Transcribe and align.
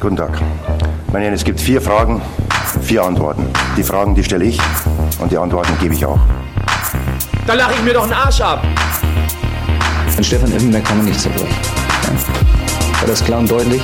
Guten 0.00 0.16
Tag. 0.16 0.30
Meine 1.12 1.24
Herren, 1.24 1.34
es 1.34 1.42
gibt 1.42 1.60
vier 1.60 1.82
Fragen, 1.82 2.22
vier 2.82 3.02
Antworten. 3.02 3.44
Die 3.76 3.82
Fragen, 3.82 4.14
die 4.14 4.22
stelle 4.22 4.44
ich 4.44 4.60
und 5.18 5.32
die 5.32 5.36
Antworten 5.36 5.72
gebe 5.80 5.92
ich 5.92 6.06
auch. 6.06 6.20
Da 7.48 7.54
lache 7.54 7.72
ich 7.74 7.82
mir 7.82 7.94
doch 7.94 8.04
einen 8.04 8.12
Arsch 8.12 8.40
ab. 8.40 8.62
An 10.16 10.22
Stefan 10.22 10.52
Effenberg 10.52 10.84
kann 10.84 10.98
man 10.98 11.06
nicht 11.06 11.20
zerbrechen. 11.20 11.48
Ja. 12.04 13.00
War 13.00 13.08
das 13.08 13.24
klar 13.24 13.40
und 13.40 13.50
deutlich? 13.50 13.82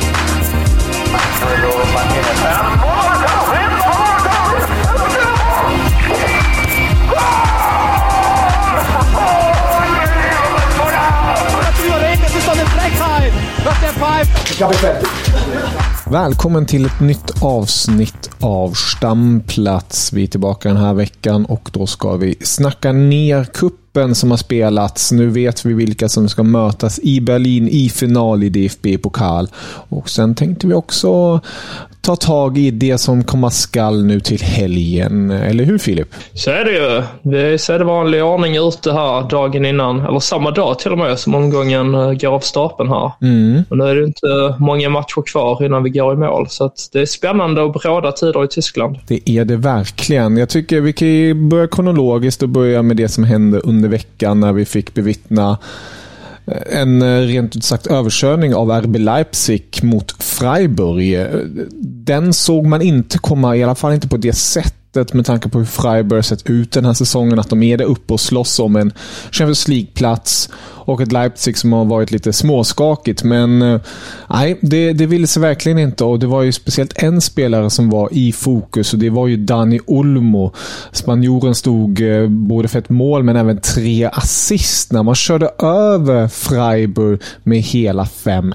Välkommen 16.15 16.67
till 16.67 16.85
ett 16.85 17.01
nytt 17.01 17.43
avsnitt 17.43 18.31
av 18.41 18.73
Stamplats. 18.73 20.13
Vi 20.13 20.23
är 20.23 20.27
tillbaka 20.27 20.69
den 20.69 20.79
här 20.79 20.95
veckan 20.95 21.45
och 21.45 21.71
då 21.73 21.87
ska 21.87 22.17
vi 22.17 22.35
snacka 22.41 22.93
ner 22.93 23.45
kuppen 23.45 24.15
som 24.15 24.31
har 24.31 24.39
spelats. 24.39 25.13
Nu 25.13 25.29
vet 25.29 25.67
vi 25.67 25.75
vilka 25.75 26.09
som 26.09 26.29
ska 26.29 26.43
mötas 26.43 26.99
i 26.99 27.21
Berlin 27.21 27.69
i 27.69 27.89
final 27.89 28.43
i 28.43 28.49
DFB-pokal. 28.49 29.49
Och 29.89 30.11
sen 30.11 30.35
tänkte 30.35 30.67
vi 30.67 30.75
också 30.75 31.41
ta 32.05 32.17
tag 32.17 32.59
i 32.59 32.71
det 32.71 32.99
som 32.99 33.25
komma 33.25 33.51
skall 33.51 34.05
nu 34.05 34.21
till 34.21 34.43
helgen. 34.43 35.31
Eller 35.31 35.65
hur 35.65 35.79
Filip? 35.79 36.09
Så 36.35 36.51
är 36.51 36.65
det 36.65 36.73
ju. 36.73 37.03
Vi 37.23 37.43
är 37.43 37.51
i 37.51 37.59
sedvanlig 37.59 38.25
ordning 38.25 38.57
ute 38.57 38.93
här 38.93 39.29
dagen 39.29 39.65
innan, 39.65 40.01
eller 40.01 40.21
samma 40.21 40.51
dag 40.51 40.79
till 40.79 40.93
och 40.93 40.99
med, 40.99 41.19
som 41.19 41.35
omgången 41.35 41.95
eh, 41.95 42.13
går 42.13 42.29
av 42.29 42.41
stapeln 42.41 42.89
här. 42.89 43.13
Mm. 43.23 43.65
Och 43.69 43.79
nu 43.79 43.85
är 43.85 43.95
det 43.95 44.05
inte 44.05 44.55
många 44.59 44.89
matcher 44.89 45.23
kvar 45.27 45.65
innan 45.65 45.83
vi 45.83 45.91
går 45.91 46.13
i 46.13 46.17
mål, 46.17 46.47
så 46.49 46.71
det 46.93 47.01
är 47.01 47.07
spännande 47.07 47.63
och 47.63 47.73
bråda 47.73 48.13
tider 48.13 48.45
i 48.45 48.49
Tyskland. 48.49 48.99
Det 49.07 49.31
är 49.31 49.45
det 49.45 49.57
verkligen. 49.57 50.37
Jag 50.37 50.49
tycker 50.49 50.81
vi 50.81 50.93
kan 50.93 51.49
börja 51.49 51.67
kronologiskt 51.67 52.43
och 52.43 52.49
börja 52.49 52.83
med 52.83 52.97
det 52.97 53.09
som 53.09 53.25
hände 53.25 53.59
under 53.59 53.89
veckan 53.89 54.41
när 54.41 54.53
vi 54.53 54.65
fick 54.65 54.95
bevittna 54.95 55.59
en 56.47 57.03
eh, 57.03 57.21
rent 57.21 57.57
ut 57.57 57.65
sagt 57.65 57.87
överkörning 57.87 58.55
av 58.55 58.71
RB 58.71 58.97
Leipzig 58.97 59.81
mot 59.83 60.23
Freiburg. 60.23 61.15
Eh, 61.15 61.41
den 61.81 62.33
såg 62.33 62.67
man 62.67 62.83
inte 62.83 63.19
komma, 63.19 63.57
i 63.57 63.63
alla 63.63 63.75
fall 63.75 63.95
inte 63.95 64.09
på 64.09 64.17
det 64.17 64.33
sättet 64.95 65.15
med 65.15 65.27
tanke 65.27 65.49
på 65.49 65.59
hur 65.59 65.67
Freiburg 65.67 66.25
sett 66.25 66.51
ut 66.51 66.73
den 66.73 66.85
här 66.85 66.93
säsongen. 66.93 67.39
Att 67.39 67.51
de 67.51 67.63
är 67.63 67.77
där 67.77 67.85
uppe 67.85 68.13
och 68.13 68.21
slåss 68.21 68.59
om 68.59 68.77
en 68.77 68.93
Champions 69.31 69.69
League-plats 69.69 70.51
och 70.87 71.01
ett 71.01 71.13
Leipzig 71.13 71.59
som 71.59 71.73
har 71.73 71.85
varit 71.85 72.11
lite 72.11 72.33
småskakigt. 72.33 73.25
Men 73.25 73.63
eh, 73.63 73.81
nej, 74.31 74.59
det, 74.63 74.93
det 74.93 75.07
ville 75.07 75.27
sig 75.27 75.43
verkligen 75.43 75.79
inte 75.79 76.05
och 76.05 76.19
det 76.19 76.27
var 76.27 76.43
ju 76.43 76.53
speciellt 76.53 77.03
en 77.03 77.21
spelare 77.21 77.71
som 77.71 77.91
var 77.91 78.09
i 78.13 78.33
fokus 78.33 78.93
och 78.93 78.99
det 78.99 79.11
var 79.11 79.27
ju 79.27 79.37
Dani 79.37 79.81
Olmo. 79.87 80.53
Spanjoren 80.93 81.55
stod 81.55 82.01
eh, 82.01 82.29
både 82.29 82.69
för 82.69 82.79
ett 82.79 82.89
mål 82.89 83.23
men 83.23 83.37
även 83.37 83.61
tre 83.61 84.05
assist 84.13 84.93
när 84.93 85.03
man 85.03 85.15
körde 85.15 85.51
över 85.59 86.29
Freiburg 86.29 87.21
med 87.43 87.59
hela 87.59 88.05
5-1. 88.05 88.55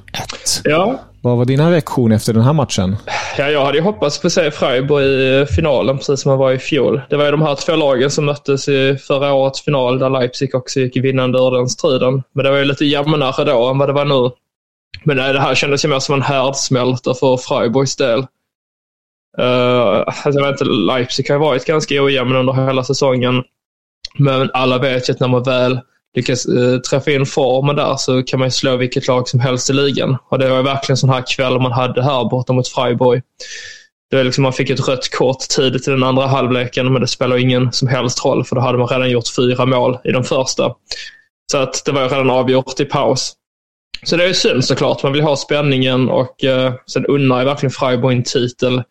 Ja, 0.64 1.00
vad 1.22 1.38
var 1.38 1.46
dina 1.46 1.72
reaktioner 1.72 2.16
efter 2.16 2.34
den 2.34 2.44
här 2.44 2.54
matchen? 2.54 2.96
Ja, 3.38 3.50
jag 3.50 3.66
hade 3.66 3.78
ju 3.78 3.84
hoppats 3.84 4.22
på 4.22 4.28
att 4.28 4.34
se 4.34 4.52
Freiburg 4.52 5.06
i 5.06 5.40
eh, 5.40 5.46
finalen, 5.46 5.98
precis 5.98 6.22
som 6.22 6.30
man 6.30 6.40
var 6.40 6.52
i 6.52 6.58
fjol. 6.58 7.02
Det 7.10 7.18
var 7.18 7.26
ju 7.26 7.32
de 7.32 7.42
här 7.42 7.56
två 7.56 7.76
lagen 7.76 8.12
som 8.12 8.26
möttes 8.26 8.68
i 8.68 8.98
förra 8.98 9.34
årets 9.34 9.62
final, 9.62 10.00
där 10.00 10.10
Leipzig 10.10 10.56
också 10.56 10.80
gick 10.80 10.98
vinnande 10.98 11.40
ur 11.40 11.52
den 11.52 11.70
striden. 11.70 12.24
Men 12.34 12.46
det 12.46 12.52
var 12.52 12.58
ju 12.58 12.66
lite 12.66 12.86
jämnare 12.86 13.46
då 13.46 13.68
än 13.68 13.78
vad 13.78 13.90
det 13.90 13.94
var 13.94 14.06
nu. 14.06 14.32
Men 15.04 15.18
nej, 15.18 15.34
det 15.34 15.40
här 15.40 15.56
kändes 15.56 15.86
ju 15.86 15.90
mer 15.90 16.00
som 16.00 16.16
en 16.16 16.22
härdsmälta 16.22 17.14
för 17.14 17.38
Freiburgs 17.38 17.96
del. 17.96 18.20
Uh, 19.40 20.04
alltså 20.06 20.30
jag 20.30 20.42
vet 20.42 20.52
inte, 20.62 20.66
Leipzig 20.66 21.30
har 21.30 21.36
ju 21.36 21.40
varit 21.40 21.66
ganska 21.66 22.04
ojämn 22.04 22.36
under 22.36 22.54
hela 22.54 22.84
säsongen. 22.84 23.44
Men 24.18 24.50
alla 24.54 24.78
vet 24.78 25.10
ju 25.10 25.14
att 25.14 25.20
när 25.20 25.28
man 25.28 25.44
väl 25.44 25.80
lyckas 26.16 26.46
eh, 26.46 26.78
träffa 26.78 27.12
in 27.12 27.26
formen 27.26 27.76
där 27.76 27.96
så 27.96 28.24
kan 28.24 28.40
man 28.40 28.48
ju 28.48 28.52
slå 28.52 28.76
vilket 28.76 29.08
lag 29.08 29.28
som 29.28 29.40
helst 29.40 29.70
i 29.70 29.74
ligan. 29.74 30.18
Och 30.30 30.40
det 30.40 30.50
var 30.50 30.58
ju 30.58 30.64
verkligen 30.64 30.98
sån 30.98 31.10
här 31.10 31.24
kväll 31.36 31.60
man 31.60 31.72
hade 31.72 32.04
här 32.04 32.30
borta 32.30 32.54
mot 32.54 32.68
Freiburg. 32.68 33.22
Det 34.10 34.16
var 34.16 34.24
liksom, 34.24 34.42
man 34.42 34.54
fick 34.54 34.70
ett 34.70 34.88
rött 34.88 35.12
kort 35.12 35.40
tidigt 35.40 35.88
i 35.88 35.92
den 35.92 36.04
andra 36.04 36.28
halvleken, 36.28 36.94
men 36.94 37.02
det 37.02 37.08
spelar 37.08 37.38
ingen 37.38 37.72
som 37.72 37.88
helst 37.88 38.26
roll, 38.26 38.46
för 38.46 38.56
då 38.56 38.62
hade 38.62 38.78
man 38.78 38.88
redan 38.88 39.10
gjort 39.10 39.36
fyra 39.36 39.66
mål 39.66 39.98
i 40.04 40.12
den 40.12 40.24
första. 40.24 40.76
Så 41.52 41.58
att 41.58 41.86
det 41.86 41.92
var 41.92 42.02
ju 42.02 42.08
redan 42.08 42.30
avgjort 42.30 42.80
i 42.80 42.86
paus. 42.86 43.34
Så 44.04 44.18
det 44.18 44.24
är 44.24 44.28
ju 44.28 44.34
synd 44.34 44.66
såklart. 44.66 45.04
Man 45.04 45.14
vill 45.14 45.22
ha 45.22 45.36
spänningen 45.36 46.10
och 46.10 46.44
eh, 46.44 46.74
sen 46.86 47.06
unnar 47.06 47.38
jag 47.38 47.46
verkligen 47.46 47.72
Freiburg 47.72 48.18
en 48.18 48.24
titel. 48.24 48.84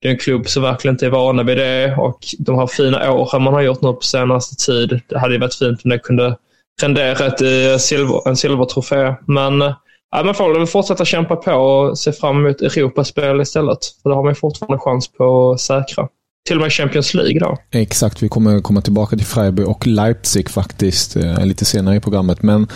Det 0.00 0.08
är 0.08 0.12
en 0.12 0.18
klubb 0.18 0.48
som 0.48 0.62
verkligen 0.62 0.94
inte 0.94 1.06
är 1.06 1.10
vana 1.10 1.42
vid 1.42 1.56
det 1.56 1.94
och 1.96 2.18
de 2.38 2.58
här 2.58 2.66
fina 2.66 3.12
åren 3.12 3.42
man 3.42 3.54
har 3.54 3.60
gjort 3.60 3.82
nu 3.82 3.92
på 3.92 4.00
senaste 4.00 4.66
tid. 4.66 5.00
Det 5.08 5.18
hade 5.18 5.34
ju 5.34 5.40
varit 5.40 5.54
fint 5.54 5.84
om 5.84 5.90
det 5.90 5.98
kunde 5.98 6.36
renderat 6.82 7.42
i 7.42 7.70
eh, 7.70 7.76
silver, 7.76 8.28
en 8.28 8.36
silvertrofé. 8.36 9.14
Men 9.26 9.62
eh, 9.62 9.74
ja, 10.10 10.22
man 10.24 10.34
får 10.34 10.58
väl 10.58 10.66
fortsätta 10.66 11.04
kämpa 11.04 11.36
på 11.36 11.52
och 11.52 11.98
se 11.98 12.12
fram 12.12 12.46
emot 12.46 12.62
Europaspel 12.62 13.40
istället. 13.40 13.78
För 14.02 14.10
det 14.10 14.16
har 14.16 14.22
man 14.22 14.30
ju 14.30 14.34
fortfarande 14.34 14.78
chans 14.78 15.08
på 15.08 15.50
att 15.50 15.60
säkra. 15.60 16.08
Till 16.48 16.56
och 16.56 16.62
med 16.62 16.72
Champions 16.72 17.14
League 17.14 17.40
då. 17.40 17.56
Exakt, 17.70 18.22
vi 18.22 18.28
kommer 18.28 18.60
komma 18.60 18.80
tillbaka 18.80 19.16
till 19.16 19.26
Freiburg 19.26 19.68
och 19.68 19.86
Leipzig 19.86 20.50
faktiskt 20.50 21.16
eh, 21.16 21.46
lite 21.46 21.64
senare 21.64 21.96
i 21.96 22.00
programmet. 22.00 22.42
Men 22.42 22.66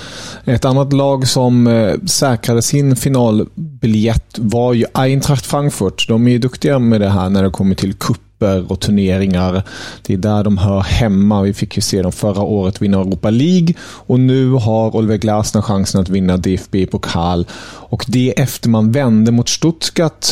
ett 0.44 0.64
annat 0.64 0.92
lag 0.92 1.28
som 1.28 1.68
säkrade 2.06 2.62
sin 2.62 2.96
finalbiljett 2.96 4.38
var 4.38 4.72
ju 4.72 4.84
Eintracht 4.94 5.46
Frankfurt. 5.46 6.08
De 6.08 6.26
är 6.26 6.32
ju 6.32 6.38
duktiga 6.38 6.78
med 6.78 7.00
det 7.00 7.08
här 7.08 7.30
när 7.30 7.42
det 7.42 7.50
kommer 7.50 7.74
till 7.74 7.94
cup 7.94 8.18
kupper 8.42 8.72
och 8.72 8.80
turneringar. 8.80 9.62
Det 10.02 10.12
är 10.14 10.18
där 10.18 10.44
de 10.44 10.58
hör 10.58 10.80
hemma. 10.80 11.42
Vi 11.42 11.54
fick 11.54 11.76
ju 11.76 11.82
se 11.82 12.02
dem 12.02 12.12
förra 12.12 12.42
året 12.42 12.82
vinna 12.82 13.00
Europa 13.00 13.30
League 13.30 13.74
och 14.06 14.20
nu 14.20 14.50
har 14.50 14.96
Oliver 14.96 15.16
Glasner 15.16 15.62
chansen 15.62 16.00
att 16.00 16.08
vinna 16.08 16.36
DFB-pokal. 16.36 17.46
Och 17.90 18.04
det 18.08 18.40
efter 18.40 18.68
man 18.68 18.92
vände 18.92 19.32
mot 19.32 19.48
Stuttgart 19.48 20.26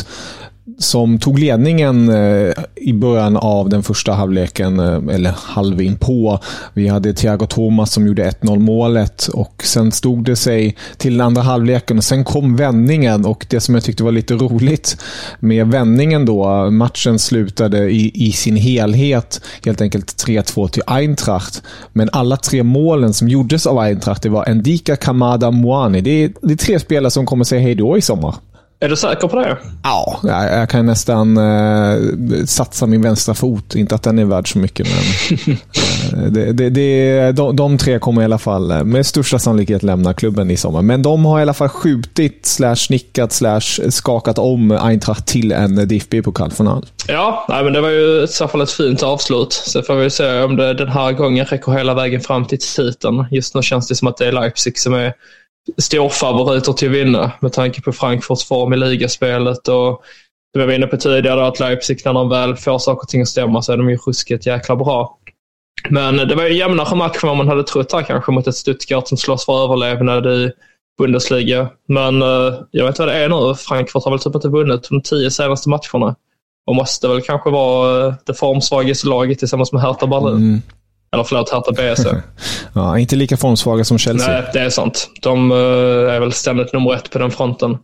som 0.79 1.19
tog 1.19 1.39
ledningen 1.39 2.09
eh, 2.09 2.53
i 2.77 2.93
början 2.93 3.37
av 3.37 3.69
den 3.69 3.83
första 3.83 4.13
halvleken, 4.13 4.79
eh, 4.79 5.15
eller 5.15 5.35
halv 5.37 5.97
på. 5.97 6.39
Vi 6.75 6.89
hade 6.89 7.15
Thiago 7.15 7.47
Thomas 7.47 7.93
som 7.93 8.07
gjorde 8.07 8.31
1-0 8.31 8.59
målet 8.59 9.27
och 9.27 9.63
sen 9.65 9.93
stod 9.93 10.25
det 10.25 10.37
sig 10.37 10.77
till 10.97 11.13
den 11.13 11.27
andra 11.27 11.43
halvleken 11.43 11.99
och 11.99 12.05
sen 12.05 12.25
kom 12.25 12.57
vändningen 12.57 13.25
och 13.25 13.47
det 13.51 13.61
som 13.61 13.75
jag 13.75 13.85
tyckte 13.85 14.05
var 14.05 14.13
lite 14.13 14.35
roligt 14.35 14.97
med 15.41 15.67
vändningen 15.67 16.27
då, 16.27 16.71
matchen 16.71 17.19
slutade 17.19 17.91
i, 17.91 18.13
i 18.15 18.33
sin 18.33 18.57
helhet 18.57 19.41
helt 19.65 19.81
enkelt 19.81 20.07
3-2 20.27 20.69
till 20.69 20.83
Eintracht. 20.87 21.63
Men 21.93 22.09
alla 22.13 22.37
tre 22.37 22.63
målen 22.63 23.15
som 23.15 23.29
gjordes 23.29 23.67
av 23.67 23.79
Eintracht, 23.79 24.23
det 24.23 24.29
var 24.29 24.49
Endika, 24.49 24.97
Kamada, 24.97 25.51
Moani. 25.51 26.01
Det 26.01 26.11
är, 26.11 26.33
det 26.43 26.53
är 26.53 26.57
tre 26.57 26.81
spelare 26.81 27.11
som 27.11 27.27
kommer 27.27 27.45
säga 27.45 27.63
hej 27.63 27.75
då 27.75 27.99
i 27.99 28.01
sommar. 28.01 28.35
Är 28.83 28.89
du 28.89 28.97
säker 28.97 29.29
på 29.29 29.37
det? 29.37 29.59
Ja, 29.83 30.21
jag, 30.23 30.61
jag 30.61 30.69
kan 30.71 30.87
nästan 30.87 31.37
eh, 31.37 32.45
satsa 32.47 32.87
min 32.87 33.03
vänstra 33.03 33.35
fot. 33.35 33.75
Inte 33.75 33.95
att 33.95 34.03
den 34.03 34.19
är 34.19 34.25
värd 34.25 34.53
så 34.53 34.59
mycket, 34.59 34.87
men 34.89 35.49
eh, 36.25 36.31
det, 36.31 36.53
det, 36.53 36.71
det, 36.71 37.33
de, 37.33 37.57
de 37.57 37.79
tre 37.79 37.99
kommer 37.99 38.23
i 38.23 38.25
alla 38.25 38.39
fall 38.39 38.71
eh, 38.71 38.85
med 38.85 39.07
största 39.07 39.39
sannolikhet 39.39 39.83
lämna 39.83 40.15
klubben 40.15 40.51
i 40.51 40.57
sommar. 40.57 40.83
Men 40.83 41.03
de 41.03 41.25
har 41.25 41.39
i 41.39 41.43
alla 41.43 41.55
fall 41.55 41.69
skjutit, 41.69 42.47
slash 42.47 42.77
snickat, 42.77 43.33
slash 43.33 43.91
skakat 43.91 44.39
om 44.39 44.71
Eintracht 44.71 45.27
till 45.27 45.53
en 45.53 45.89
DFB-pokalfinal. 45.89 46.87
Ja, 47.09 47.47
nej, 47.49 47.65
men 47.65 47.73
det 47.73 47.81
var 47.81 47.91
ju 47.91 48.23
i 48.23 48.29
så 48.29 48.49
fall 48.49 48.61
ett 48.61 48.71
fint 48.71 49.03
avslut. 49.03 49.53
Så 49.53 49.83
får 49.83 49.95
vi 49.95 50.11
se 50.11 50.43
om 50.43 50.57
det 50.57 50.75
den 50.75 50.89
här 50.89 51.13
gången 51.13 51.45
räcker 51.45 51.73
hela 51.73 51.95
vägen 51.95 52.21
fram 52.21 52.45
till 52.45 52.59
titeln. 52.59 53.27
Just 53.31 53.55
nu 53.55 53.63
känns 53.63 53.89
det 53.89 53.95
som 53.95 54.09
att 54.09 54.17
det 54.17 54.27
är 54.27 54.33
Leipzig 54.33 54.79
som 54.79 54.95
är 54.95 55.13
storfavoriter 55.79 56.73
till 56.73 56.89
att 56.89 56.95
vinna 56.95 57.33
med 57.41 57.53
tanke 57.53 57.83
på 57.83 57.93
Frankfurts 57.93 58.45
form 58.45 58.73
i 58.73 58.77
ligaspelet 58.77 59.69
och 59.69 60.03
som 60.53 60.61
vi 60.61 60.67
var 60.67 60.73
inne 60.73 60.87
på 60.87 60.97
tidigare 60.97 61.47
att 61.47 61.61
Leipzig 61.61 62.01
när 62.05 62.13
de 62.13 62.29
väl 62.29 62.57
får 62.57 62.79
saker 62.79 63.03
och 63.03 63.09
ting 63.09 63.23
att 63.23 63.29
stämma 63.29 63.63
så 63.63 63.73
är 63.73 63.77
de 63.77 63.91
ju 63.91 63.97
ruskigt 63.97 64.47
jäkla 64.47 64.77
bra. 64.77 65.19
Men 65.89 66.17
det 66.17 66.35
var 66.35 66.45
en 66.45 66.57
jämnare 66.57 66.97
match 66.97 67.19
än 67.23 67.29
vad 67.29 67.37
man 67.37 67.49
hade 67.49 67.65
trott 67.65 67.93
här 67.93 68.03
kanske 68.03 68.33
mot 68.33 68.47
ett 68.47 68.55
Stuttgart 68.55 69.09
som 69.09 69.19
slåss 69.19 69.45
för 69.45 69.65
överlevnad 69.65 70.27
i 70.27 70.53
Bundesliga. 70.99 71.69
Men 71.89 72.23
uh, 72.23 72.55
jag 72.71 72.85
vet 72.85 72.93
inte 72.93 73.03
vad 73.03 73.15
det 73.15 73.19
är 73.19 73.29
nu. 73.29 73.55
Frankfurt 73.55 74.05
har 74.05 74.11
väl 74.11 74.21
typ 74.21 74.35
inte 74.35 74.49
vunnit 74.49 74.89
de 74.89 75.03
tio 75.03 75.31
senaste 75.31 75.69
matcherna. 75.69 76.17
Och 76.67 76.75
måste 76.75 77.09
väl 77.09 77.23
kanske 77.23 77.51
vara 77.51 78.07
uh, 78.07 78.15
det 78.27 78.35
formsvagaste 78.35 79.09
laget 79.09 79.39
tillsammans 79.39 79.73
med 79.73 79.83
Hertha 79.83 80.07
Berlin. 80.07 80.37
Mm. 80.37 80.63
Eller 81.13 81.25
förlåt, 81.25 81.51
Hertha 81.51 81.73
BSC. 81.73 82.07
ja, 82.75 82.99
inte 82.99 83.17
lika 83.17 83.37
formsvaga 83.37 83.85
som 83.85 83.99
Chelsea. 83.99 84.33
Nej, 84.33 84.51
det 84.53 84.59
är 84.59 84.71
sant. 84.71 85.11
De 85.23 85.53
uh, 85.53 86.13
är 86.13 86.21
väl 86.21 86.33
ständigt 86.33 86.73
nummer 86.73 86.95
ett 86.95 87.11
på 87.11 87.19
den 87.19 87.31
fronten. 87.31 87.79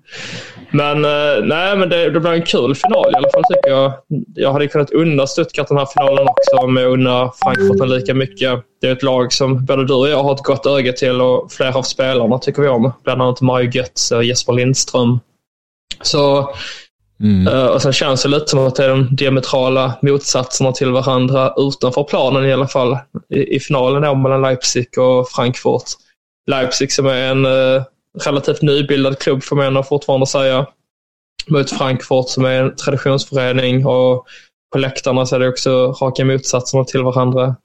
Men, 0.71 1.05
uh, 1.05 1.45
nej, 1.45 1.77
men 1.77 1.89
det, 1.89 2.11
det 2.11 2.21
blir 2.21 2.33
en 2.33 2.43
kul 2.43 2.75
final 2.75 3.13
i 3.13 3.17
alla 3.17 3.31
fall 3.31 3.43
tycker 3.45 3.71
jag. 3.71 3.93
Jag 4.35 4.53
hade 4.53 4.69
kunnat 4.69 4.91
unna 4.91 5.27
Stuttgart 5.27 5.69
den 5.69 5.79
här 5.79 5.87
finalen 5.87 6.29
också, 6.29 6.67
men 6.67 6.83
jag 6.83 6.93
unnar 6.93 7.33
Frankfurt 7.43 7.79
den 7.79 7.91
lika 7.91 8.15
mycket. 8.15 8.61
Det 8.81 8.89
är 8.89 8.93
ett 8.93 9.03
lag 9.03 9.33
som 9.33 9.65
både 9.65 9.87
du 9.87 9.95
och 9.95 10.09
jag 10.09 10.23
har 10.23 10.35
ett 10.35 10.43
gott 10.43 10.67
öga 10.67 10.93
till 10.93 11.21
och 11.21 11.53
flera 11.53 11.75
av 11.75 11.83
spelarna 11.83 12.39
tycker 12.39 12.63
vi 12.63 12.69
om. 12.69 12.93
Bland 13.05 13.23
annat 13.23 13.41
Mario 13.41 13.71
Götze 13.71 14.17
och 14.17 14.25
Jesper 14.25 14.53
Lindström. 14.53 15.21
Så 16.03 16.55
Mm. 17.21 17.49
Uh, 17.49 17.67
och 17.67 17.83
sen 17.83 17.93
känns 17.93 18.23
det 18.23 18.29
lite 18.29 18.47
som 18.47 18.67
att 18.67 18.77
det 18.77 18.85
är 18.85 18.89
de 18.89 19.17
diametrala 19.17 19.99
motsatserna 20.03 20.73
till 20.73 20.91
varandra 20.91 21.55
utanför 21.57 22.05
planen 22.05 22.45
i 22.45 22.53
alla 22.53 22.69
fall. 22.69 22.99
I, 23.29 23.57
i 23.57 23.61
finalen 23.61 24.03
då 24.03 24.15
mellan 24.15 24.43
Leipzig 24.43 24.99
och 24.99 25.29
Frankfurt. 25.29 25.83
Leipzig 26.47 26.93
som 26.93 27.07
är 27.07 27.31
en 27.31 27.47
uh, 27.47 27.83
relativt 28.25 28.63
nybildad 28.63 29.19
klubb 29.19 29.43
får 29.43 29.57
man 29.57 29.85
fortfarande 29.85 30.27
säga. 30.27 30.67
Mot 31.49 31.71
Frankfurt 31.71 32.29
som 32.29 32.45
är 32.45 32.63
en 32.63 32.77
traditionsförening 32.77 33.87
och 33.87 34.27
på 34.73 34.79
läktarna 34.79 35.27
så 35.27 35.37
är 35.37 35.41
det 35.41 35.49
också 35.49 35.97
raka 36.01 36.25
motsatserna 36.25 36.85
till 36.85 37.03
varandra. 37.03 37.57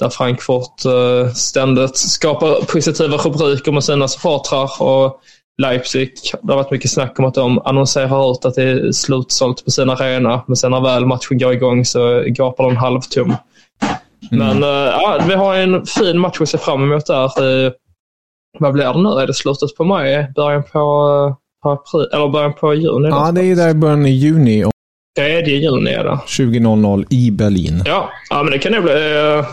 Där 0.00 0.08
Frankfurt 0.08 0.86
uh, 0.86 1.32
ständigt 1.32 1.96
skapar 1.96 2.64
positiva 2.64 3.16
rubriker 3.16 3.72
med 3.72 3.84
sina 3.84 4.08
supportrar 4.08 4.82
och 4.82 5.20
Leipzig, 5.62 6.12
det 6.42 6.52
har 6.52 6.56
varit 6.56 6.70
mycket 6.70 6.90
snack 6.90 7.18
om 7.18 7.24
att 7.24 7.34
de 7.34 7.58
annonserar 7.58 8.32
ut 8.32 8.44
att 8.44 8.54
det 8.54 8.62
är 8.62 8.92
slutsålt 8.92 9.64
på 9.64 9.70
sin 9.70 9.90
arena, 9.90 10.42
men 10.46 10.56
sen 10.56 10.70
när 10.70 10.80
väl 10.80 11.06
matchen 11.06 11.38
går 11.38 11.52
igång 11.52 11.84
så 11.84 12.22
gapar 12.26 12.66
den 12.66 12.76
halvtom. 12.76 13.36
Mm. 14.32 14.46
Men 14.46 14.62
uh, 14.62 14.68
ja, 14.68 15.20
vi 15.28 15.34
har 15.34 15.54
en 15.54 15.86
fin 15.86 16.18
match 16.18 16.40
att 16.40 16.48
se 16.48 16.58
fram 16.58 16.82
emot 16.82 17.06
där. 17.06 17.42
Uh, 17.42 17.72
vad 18.58 18.72
blir 18.72 18.84
det 18.84 19.02
nu? 19.02 19.08
Är 19.08 19.26
det 19.26 19.34
slutet 19.34 19.76
på 19.76 19.84
maj? 19.84 20.32
Början 20.34 20.62
på, 20.62 20.78
uh, 20.78 21.34
på 21.62 21.70
april? 21.70 22.08
Eller 22.12 22.28
början 22.28 22.52
på 22.54 22.74
juni? 22.74 23.08
Ja, 23.08 23.32
det 23.32 23.44
är 23.44 23.56
där 23.56 23.68
i 23.68 23.74
början 23.74 24.06
i 24.06 24.10
juni. 24.10 24.64
3 25.16 25.40
juni 25.40 25.90
är 25.90 26.04
det. 26.04 26.18
20.00 26.26 27.06
i 27.10 27.30
Berlin. 27.30 27.82
Ja, 27.86 28.10
ja 28.30 28.42
men 28.42 28.52
det 28.52 28.58
kan 28.58 28.72
nog 28.72 28.82
bli, 28.82 28.92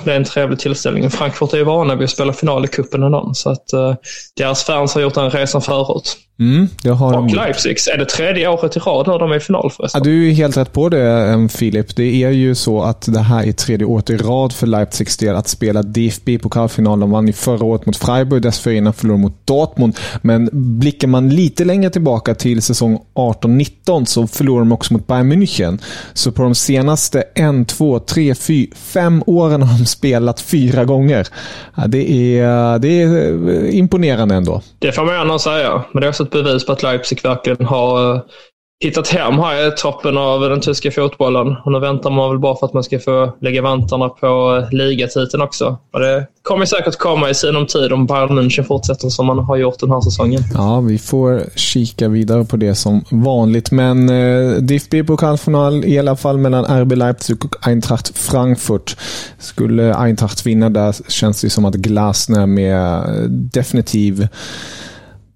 bli 0.04 0.14
eh, 0.14 0.18
en 0.18 0.24
trevlig 0.24 0.60
tillställning. 0.60 1.10
Frankfurt 1.10 1.54
är 1.54 1.58
ju 1.58 1.64
vana 1.64 1.96
vid 1.96 2.04
att 2.04 2.12
spela 2.12 2.34
final 2.34 2.66
i 2.66 2.68
cupen 2.68 3.04
ändå, 3.04 3.32
så 3.34 3.50
att 3.50 3.74
uh, 3.74 3.96
deras 4.38 4.64
fans 4.64 4.94
har 4.94 5.02
gjort 5.02 5.14
den 5.14 5.30
resan 5.30 5.62
förut. 5.62 6.18
Mm, 6.40 6.68
och 6.84 7.12
de... 7.12 7.28
Leipzig, 7.28 7.78
är 7.94 7.98
det 7.98 8.06
tredje 8.06 8.48
året 8.48 8.78
i 8.78 8.80
rad 8.80 9.08
nu 9.08 9.18
de 9.18 9.32
är 9.32 9.36
i 9.36 9.40
final 9.40 9.72
förresten? 9.72 10.02
Ja, 10.04 10.04
du 10.04 10.30
är 10.30 10.34
helt 10.34 10.58
rätt 10.58 10.74
på 10.74 10.90
det, 10.90 11.50
Filip. 11.52 11.96
Det 11.96 12.24
är 12.24 12.30
ju 12.30 12.56
så 12.56 12.82
att 12.82 13.14
det 13.14 13.20
här 13.20 13.48
är 13.48 13.52
tredje 13.52 13.86
året 13.86 14.10
i 14.10 14.18
rad 14.18 14.54
för 14.54 14.68
Leipzigs 14.68 15.18
del 15.18 15.36
att 15.36 15.48
spela 15.48 15.82
DFB-pokalfinal. 15.82 17.00
De 17.00 17.12
vann 17.12 17.28
ju 17.28 17.34
förra 17.34 17.66
året 17.66 17.86
mot 17.86 17.98
Freiburg, 17.98 18.42
dessförinnan 18.42 18.94
förlorade 18.94 19.22
mot 19.22 19.48
Dortmund. 19.48 20.00
Men 20.22 20.50
blickar 20.52 21.08
man 21.08 21.30
lite 21.30 21.66
längre 21.66 21.90
tillbaka 21.90 22.36
till 22.36 22.62
säsong 22.62 23.00
18-19 23.16 24.06
så 24.06 24.28
förlorade 24.28 24.62
de 24.62 24.72
också 24.72 24.94
mot 24.94 25.08
Bayern 25.08 25.34
München. 25.34 25.82
Så 26.14 26.32
på 26.32 26.44
de 26.44 26.56
senaste 26.56 27.24
en, 27.36 27.66
två, 27.66 28.00
tre, 28.00 28.36
fyra, 28.36 28.76
fem 28.76 29.24
åren 29.26 29.62
har 29.62 29.78
de 29.80 29.86
spelat 29.86 30.42
fyra 30.42 30.86
gånger. 30.86 31.28
Ja, 31.76 31.88
det, 31.88 32.38
är, 32.40 32.80
det 32.80 33.02
är 33.02 33.70
imponerande 33.70 34.36
ändå. 34.36 34.62
Det 34.80 34.92
får 34.92 35.06
man 35.06 35.16
gärna 35.16 35.40
säga, 35.40 35.84
men 35.92 36.02
det 36.02 36.08
är 36.08 36.10
också 36.10 36.24
ett 36.24 36.33
bevis 36.34 36.66
på 36.66 36.72
att 36.72 36.84
Leipzig 36.84 37.24
verkligen 37.24 37.66
har 37.66 38.16
eh, 38.16 38.22
hittat 38.84 39.08
hem 39.08 39.40
här 39.40 39.68
i 39.68 39.72
toppen 39.72 40.18
av 40.18 40.42
den 40.42 40.62
tyska 40.62 40.92
fotbollen. 40.92 41.56
Och 41.66 41.72
nu 41.72 41.80
väntar 41.80 42.10
man 42.10 42.30
väl 42.30 42.40
bara 42.40 42.56
för 42.56 42.66
att 42.66 42.74
man 42.74 42.84
ska 42.84 43.00
få 43.00 43.34
lägga 43.42 43.62
vantarna 43.62 44.10
på 44.10 44.60
eh, 44.62 44.78
ligatiteln 44.78 45.44
också. 45.44 45.78
Och 45.94 46.00
det 46.00 46.28
kommer 46.42 46.66
säkert 46.66 46.98
komma 46.98 47.30
i 47.30 47.34
sinom 47.34 47.68
tid 47.68 47.94
om 47.94 48.06
Bayern 48.06 48.40
München 48.40 48.64
fortsätter 48.64 49.10
som 49.10 49.26
man 49.26 49.40
har 49.40 49.58
gjort 49.58 49.80
den 49.80 49.92
här 49.92 50.02
säsongen. 50.02 50.42
Ja, 50.54 50.80
vi 50.80 50.98
får 50.98 51.44
kika 51.56 52.08
vidare 52.08 52.46
på 52.46 52.58
det 52.58 52.76
som 52.76 53.06
vanligt. 53.12 53.72
Men 53.72 54.10
eh, 54.10 54.58
DFB-pokalfinal 54.58 55.86
i 55.86 56.00
alla 56.00 56.16
fall 56.16 56.38
mellan 56.38 56.66
RB 56.66 56.92
Leipzig 56.92 57.46
och 57.46 57.68
Eintracht 57.68 58.18
Frankfurt. 58.18 58.98
Skulle 59.40 59.96
Eintracht 59.96 60.46
vinna 60.46 60.70
där 60.70 60.96
känns 61.12 61.42
det 61.42 61.50
som 61.50 61.66
att 61.66 61.76
Glasner 61.76 62.46
med 62.46 62.76
eh, 62.76 63.24
definitiv 63.30 64.28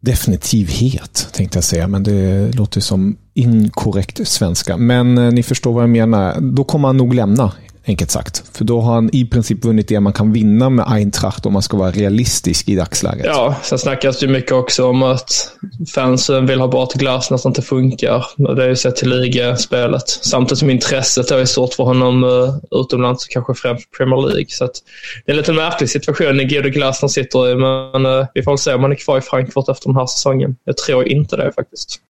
definitivhet, 0.07 1.27
tänkte 1.31 1.57
jag 1.57 1.63
säga, 1.63 1.87
men 1.87 2.03
det 2.03 2.51
låter 2.55 2.81
som 2.81 3.17
inkorrekt 3.33 4.27
svenska. 4.27 4.77
Men 4.77 5.17
eh, 5.17 5.31
ni 5.31 5.43
förstår 5.43 5.73
vad 5.73 5.83
jag 5.83 5.89
menar. 5.89 6.39
Då 6.39 6.63
kommer 6.63 6.87
han 6.87 6.97
nog 6.97 7.13
lämna 7.13 7.51
enkelt 7.87 8.11
sagt. 8.11 8.43
För 8.57 8.65
då 8.65 8.81
har 8.81 8.93
han 8.93 9.09
i 9.13 9.25
princip 9.25 9.65
vunnit 9.65 9.87
det 9.87 9.99
man 9.99 10.13
kan 10.13 10.31
vinna 10.31 10.69
med 10.69 10.85
Eintracht 10.91 11.45
om 11.45 11.53
man 11.53 11.61
ska 11.61 11.77
vara 11.77 11.91
realistisk 11.91 12.69
i 12.69 12.75
dagsläget. 12.75 13.25
Ja, 13.25 13.55
sen 13.63 13.79
snackas 13.79 14.19
det 14.19 14.27
mycket 14.27 14.51
också 14.51 14.89
om 14.89 15.03
att 15.03 15.51
fansen 15.93 16.45
vill 16.45 16.59
ha 16.59 16.67
bort 16.67 16.93
att 16.93 17.29
det 17.29 17.45
inte 17.45 17.61
funkar. 17.61 18.25
Det 18.55 18.63
är 18.63 18.67
ju 18.67 18.75
sett 18.75 18.95
till 18.95 19.09
ligaspelet. 19.09 20.09
Samtidigt 20.09 20.59
som 20.59 20.69
intresset 20.69 21.31
är 21.31 21.45
stort 21.45 21.73
för 21.73 21.83
honom 21.83 22.23
uh, 22.23 22.55
utomlands, 22.71 23.27
kanske 23.27 23.53
främst 23.53 23.91
Premier 23.97 24.21
League. 24.21 24.49
Så 24.49 24.65
det 24.65 25.31
är 25.31 25.31
en 25.31 25.37
lite 25.37 25.53
märklig 25.53 25.89
situation 25.89 26.37
Guido 26.37 26.69
Glasner 26.69 27.09
sitter 27.09 27.51
i, 27.51 27.55
men 27.55 28.05
uh, 28.05 28.25
vi 28.33 28.43
får 28.43 28.57
se 28.57 28.73
om 28.73 28.81
han 28.81 28.91
är 28.91 28.95
kvar 28.95 29.17
i 29.17 29.21
Frankfurt 29.21 29.69
efter 29.69 29.89
den 29.89 29.95
här 29.95 30.05
säsongen. 30.05 30.55
Jag 30.63 30.77
tror 30.77 31.07
inte 31.07 31.35
det 31.35 31.51
faktiskt. 31.55 32.01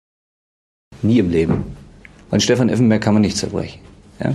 Nie 1.00 1.18
im 1.18 1.30
Leben. 1.30 1.64
Von 2.30 2.40
Stefan 2.40 2.70
Effenberg 2.70 3.00
kann 3.00 3.14
man 3.14 3.22
nicht 3.22 3.36
zerbrechen. 3.36 3.80
Ja? 4.18 4.34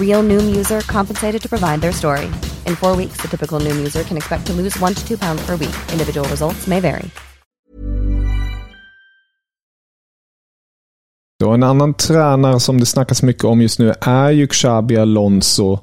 Real 0.00 0.22
Noom 0.22 0.54
user 0.58 0.80
compensated 0.80 1.42
to 1.42 1.48
provide 1.48 1.80
their 1.80 1.92
story. 1.92 2.26
In 2.66 2.76
four 2.76 2.96
weeks, 2.96 3.22
the 3.22 3.28
typical 3.28 3.60
Noom 3.60 3.76
user 3.76 4.04
can 4.04 4.16
expect 4.16 4.46
to 4.46 4.52
lose 4.52 4.78
one 4.80 4.94
to 4.94 5.08
two 5.08 5.16
pounds 5.16 5.46
per 5.46 5.56
week. 5.56 5.74
Individual 5.92 6.28
results 6.28 6.66
may 6.66 6.80
vary. 6.80 7.10
Då 11.40 11.50
en 11.50 11.62
annan 11.62 11.94
tränare 11.94 12.60
som 12.60 12.80
det 12.80 12.86
snackas 12.86 13.22
mycket 13.22 13.44
om 13.44 13.60
just 13.60 13.78
nu 13.78 13.94
är 14.00 14.30
ju 14.30 14.46
Xabi 14.46 14.96
Alonso. 14.96 15.78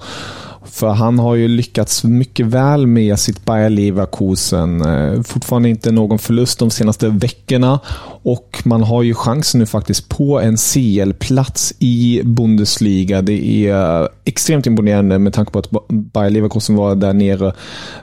För 0.65 0.87
han 0.87 1.19
har 1.19 1.35
ju 1.35 1.47
lyckats 1.47 2.03
mycket 2.03 2.45
väl 2.45 2.87
med 2.87 3.19
sitt 3.19 3.45
Bayer 3.45 3.69
Leverkusen. 3.69 4.81
Eh, 4.81 5.21
fortfarande 5.21 5.69
inte 5.69 5.91
någon 5.91 6.19
förlust 6.19 6.59
de 6.59 6.69
senaste 6.69 7.09
veckorna. 7.09 7.79
Och 8.23 8.61
man 8.65 8.83
har 8.83 9.03
ju 9.03 9.13
chansen 9.13 9.59
nu 9.59 9.65
faktiskt 9.65 10.09
på 10.09 10.39
en 10.39 10.57
CL-plats 10.57 11.73
i 11.79 12.21
Bundesliga. 12.23 13.21
Det 13.21 13.67
är 13.67 14.09
extremt 14.25 14.67
imponerande 14.67 15.19
med 15.19 15.33
tanke 15.33 15.51
på 15.51 15.59
att 15.59 15.69
Bayer 15.87 16.29
Leverkusen 16.29 16.75
var 16.75 16.95
där 16.95 17.13
nere 17.13 17.53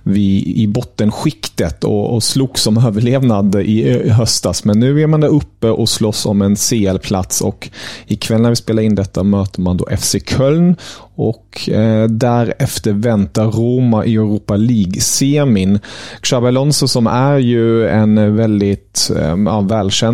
vid, 0.02 0.46
i 0.46 0.66
bottenskiktet 0.66 1.84
och, 1.84 2.14
och 2.14 2.22
slogs 2.22 2.66
om 2.66 2.76
överlevnad 2.86 3.54
i 3.54 4.08
höstas. 4.10 4.64
Men 4.64 4.80
nu 4.80 5.02
är 5.02 5.06
man 5.06 5.20
där 5.20 5.28
uppe 5.28 5.70
och 5.70 5.88
slåss 5.88 6.26
om 6.26 6.42
en 6.42 6.56
CL-plats 6.56 7.40
och 7.40 7.68
ikväll 8.06 8.40
när 8.40 8.50
vi 8.50 8.56
spelar 8.56 8.82
in 8.82 8.94
detta 8.94 9.22
möter 9.22 9.60
man 9.60 9.76
då 9.76 9.86
FC 9.96 10.16
Köln 10.26 10.76
och 11.16 11.68
eh, 11.70 12.08
därefter 12.08 12.92
väntar 12.92 13.44
Roma 13.44 14.04
i 14.04 14.14
Europa 14.14 14.56
League-semin. 14.56 15.78
Xabi 16.20 16.46
Alonso 16.46 16.88
som 16.88 17.06
är 17.06 17.38
ju 17.38 17.88
en 17.88 18.36
väldigt 18.36 19.10
eh, 19.16 19.62
välkänd 19.66 20.05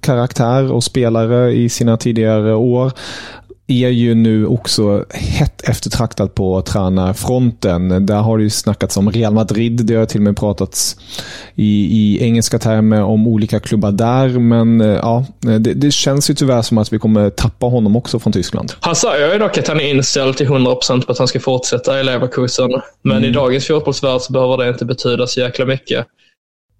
karaktär 0.00 0.72
och 0.72 0.84
spelare 0.84 1.52
i 1.52 1.68
sina 1.68 1.96
tidigare 1.96 2.54
år 2.54 2.92
är 3.70 3.88
ju 3.88 4.14
nu 4.14 4.46
också 4.46 5.04
hett 5.10 5.68
eftertraktad 5.68 6.34
på 6.34 6.62
tränarfronten. 6.62 8.06
Där 8.06 8.20
har 8.20 8.38
det 8.38 8.44
ju 8.44 8.50
snackats 8.50 8.96
om 8.96 9.10
Real 9.10 9.34
Madrid. 9.34 9.86
Det 9.86 9.94
har 9.94 10.06
till 10.06 10.20
och 10.20 10.24
med 10.24 10.36
pratats 10.36 10.96
i, 11.54 11.88
i 11.90 12.24
engelska 12.24 12.58
termer 12.58 13.02
om 13.02 13.26
olika 13.26 13.60
klubbar 13.60 13.92
där. 13.92 14.28
Men 14.28 14.80
eh, 14.80 14.86
ja, 14.86 15.26
det, 15.40 15.58
det, 15.58 15.90
känns 15.90 16.30
ju 16.30 16.34
tyvärr 16.34 16.62
som 16.62 16.78
att 16.78 16.92
vi 16.92 16.98
kommer 16.98 17.30
tappa 17.30 17.66
honom 17.66 17.96
också 17.96 18.18
från 18.18 18.32
Tyskland. 18.32 18.72
Han 18.80 18.96
säger 18.96 19.32
ju 19.32 19.38
dock 19.38 19.58
att 19.58 19.68
han 19.68 19.80
är 19.80 19.90
inställd 19.90 20.36
till 20.36 20.48
100% 20.48 21.06
på 21.06 21.12
att 21.12 21.18
han 21.18 21.28
ska 21.28 21.40
fortsätta 21.40 22.00
i 22.00 22.04
Leverkusen. 22.04 22.70
Men 23.02 23.16
mm. 23.16 23.30
i 23.30 23.32
dagens 23.32 23.66
fotbollsvärld 23.66 24.20
så 24.20 24.32
behöver 24.32 24.56
det 24.56 24.68
inte 24.68 24.84
betyda 24.84 25.26
så 25.26 25.40
jäkla 25.40 25.64
mycket. 25.64 26.06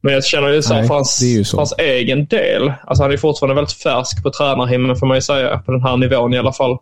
Men 0.00 0.12
jag 0.14 0.24
känner 0.24 0.48
ju 0.48 0.62
så 0.62 0.74
Nej, 0.74 0.86
för, 0.86 0.94
hans, 0.94 1.22
ju 1.22 1.44
så. 1.44 1.56
hans 1.56 1.74
egen 1.78 2.26
del. 2.26 2.72
Alltså 2.86 3.02
han 3.02 3.12
är 3.12 3.16
fortfarande 3.16 3.54
väldigt 3.54 3.72
färsk 3.72 4.22
på 4.22 4.30
tränarhimlen 4.30 4.96
får 4.96 5.06
man 5.06 5.16
ju 5.16 5.20
säga. 5.20 5.58
På 5.58 5.72
den 5.72 5.82
här 5.82 5.96
nivån 5.96 6.34
i 6.34 6.38
alla 6.38 6.52
fall. 6.52 6.78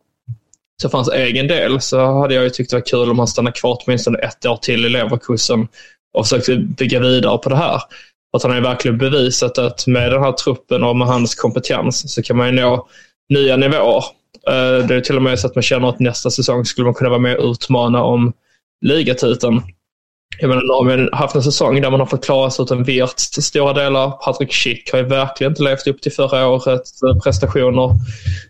Så 0.83 0.89
för 0.89 0.99
hans 0.99 1.13
egen 1.13 1.49
del 1.49 1.81
så 1.81 2.21
hade 2.21 2.35
jag 2.35 2.45
ju 2.45 2.51
tyckt 2.51 2.71
det 2.71 2.77
var 2.77 2.87
kul 2.87 3.11
om 3.11 3.19
han 3.19 3.29
stannade 3.29 3.59
kvar 3.59 3.79
åtminstone 3.85 4.19
ett 4.19 4.47
år 4.47 4.57
till 4.57 4.87
i 4.87 4.89
Leverkusen 4.89 5.69
och 6.15 6.25
försökte 6.27 6.57
bygga 6.57 7.01
vidare 7.01 7.39
på 7.39 7.49
det 7.49 7.57
här. 7.57 7.81
Att 8.37 8.43
han 8.43 8.51
har 8.51 8.59
ju 8.59 8.65
verkligen 8.65 8.99
bevisat 8.99 9.59
att 9.59 9.87
med 9.87 10.13
den 10.13 10.23
här 10.23 10.33
truppen 10.33 10.83
och 10.83 10.97
med 10.97 11.09
hans 11.09 11.35
kompetens 11.35 12.15
så 12.15 12.23
kan 12.23 12.37
man 12.37 12.47
ju 12.47 12.53
nå 12.53 12.89
nya 13.29 13.57
nivåer. 13.57 14.05
Eh, 14.49 14.87
det 14.87 14.95
är 14.95 15.01
till 15.01 15.17
och 15.17 15.23
med 15.23 15.39
så 15.39 15.47
att 15.47 15.55
man 15.55 15.63
känner 15.63 15.89
att 15.89 16.01
nästa 16.01 16.31
säsong 16.31 16.65
skulle 16.65 16.85
man 16.85 16.95
kunna 16.95 17.11
vara 17.11 17.21
med 17.21 17.37
och 17.37 17.51
utmana 17.51 18.03
om 18.03 18.33
ligatiteln. 18.81 19.63
Jag 20.39 20.49
menar, 20.49 20.75
har 20.75 20.97
vi 20.97 21.09
haft 21.13 21.35
en 21.35 21.43
säsong 21.43 21.81
där 21.81 21.91
man 21.91 22.01
har 22.01 22.07
fått 22.07 22.25
klara 22.25 22.51
sig 22.51 22.63
utan 22.63 22.85
Wirtz 22.85 23.31
till 23.31 23.43
stora 23.43 23.73
delar. 23.73 24.11
Patrik 24.11 24.53
Schick 24.53 24.93
har 24.93 24.99
ju 24.99 25.05
verkligen 25.05 25.53
inte 25.53 25.63
levt 25.63 25.87
upp 25.87 26.03
till 26.03 26.13
förra 26.13 26.49
årets 26.49 27.03
eh, 27.03 27.19
prestationer. 27.19 27.91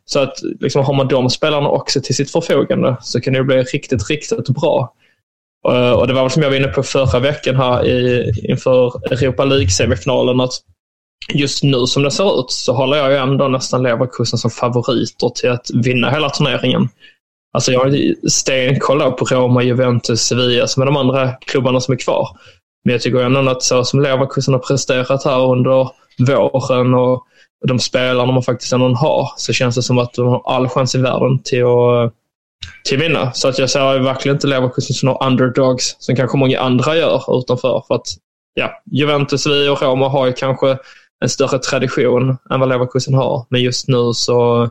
Så 0.04 0.21
att 0.21 0.35
liksom, 0.61 0.85
har 0.85 0.95
man 0.95 1.09
de 1.09 1.30
spelarna 1.30 1.68
också 1.68 2.00
till 2.00 2.14
sitt 2.14 2.30
förfogande 2.30 2.97
så 3.00 3.21
kan 3.21 3.33
det 3.33 3.45
bli 3.45 3.62
riktigt, 3.62 4.11
riktigt 4.11 4.49
bra. 4.49 4.95
Eh, 5.68 5.90
och 5.90 6.06
det 6.06 6.12
var 6.14 6.23
väl 6.23 6.30
som 6.30 6.42
jag 6.42 6.50
var 6.50 6.56
inne 6.56 6.68
på 6.68 6.83
förra 6.83 7.21
veckan 7.21 7.56
här 7.56 7.87
i, 7.87 8.33
inför 8.49 9.12
Europa 9.12 9.45
League-semifinalen 9.45 10.40
att 10.40 10.52
just 11.33 11.62
nu 11.62 11.87
som 11.87 12.02
det 12.02 12.11
ser 12.11 12.40
ut 12.40 12.50
så 12.50 12.73
håller 12.73 12.97
jag 12.97 13.11
ju 13.11 13.16
ändå 13.16 13.49
nästan 13.49 13.83
Leverkusen 13.83 14.38
som 14.38 14.50
favoriter 14.50 15.28
till 15.28 15.50
att 15.50 15.71
vinna 15.75 16.11
hela 16.11 16.30
turneringen. 16.30 16.88
Alltså 17.56 17.72
jag 17.72 17.80
har 17.80 18.28
stenkoll 18.28 19.12
på 19.12 19.25
Roma, 19.25 19.62
Juventus, 19.62 20.20
Sevilla 20.20 20.66
som 20.66 20.82
är 20.82 20.86
de 20.86 20.96
andra 20.96 21.32
klubbarna 21.32 21.80
som 21.80 21.94
är 21.94 21.98
kvar. 21.98 22.28
Men 22.84 22.92
jag 22.92 23.02
tycker 23.02 23.18
ändå 23.18 23.50
att 23.50 23.62
så 23.62 23.84
som 23.84 24.00
Leverkusen 24.00 24.54
har 24.54 24.58
presterat 24.58 25.25
här 25.25 25.50
under 25.52 25.90
våren 26.18 26.94
och 26.94 27.26
de 27.66 27.78
spelarna 27.78 28.32
man 28.32 28.42
faktiskt 28.42 28.72
ändå 28.72 28.94
har 28.94 29.28
så 29.36 29.52
känns 29.52 29.75
det 29.75 29.82
som 29.82 29.98
att 29.98 30.14
de 30.14 30.26
har 30.28 30.42
all 30.44 30.68
chans 30.68 30.94
i 30.94 30.98
världen 30.98 31.42
till 31.42 31.64
att, 31.64 32.12
till 32.84 32.98
att 32.98 33.04
vinna. 33.04 33.32
Så 33.32 33.48
att 33.48 33.58
jag 33.58 33.70
ser 33.70 33.98
verkligen 33.98 34.36
inte 34.36 34.46
Leverkusen 34.46 34.94
som 34.94 35.06
några 35.06 35.26
underdogs 35.26 35.96
som 35.98 36.16
kanske 36.16 36.38
många 36.38 36.60
andra 36.60 36.96
gör 36.96 37.38
utanför. 37.38 37.82
För 37.88 37.94
att 37.94 38.06
ja, 38.54 38.82
Juventus, 38.92 39.42
Sevilla 39.42 39.72
och 39.72 39.82
Roma 39.82 40.08
har 40.08 40.26
ju 40.26 40.32
kanske 40.32 40.78
en 41.20 41.28
större 41.28 41.58
tradition 41.58 42.36
än 42.50 42.60
vad 42.60 42.68
Leverkusen 42.68 43.14
har. 43.14 43.46
Men 43.48 43.62
just 43.62 43.88
nu 43.88 44.12
så 44.14 44.70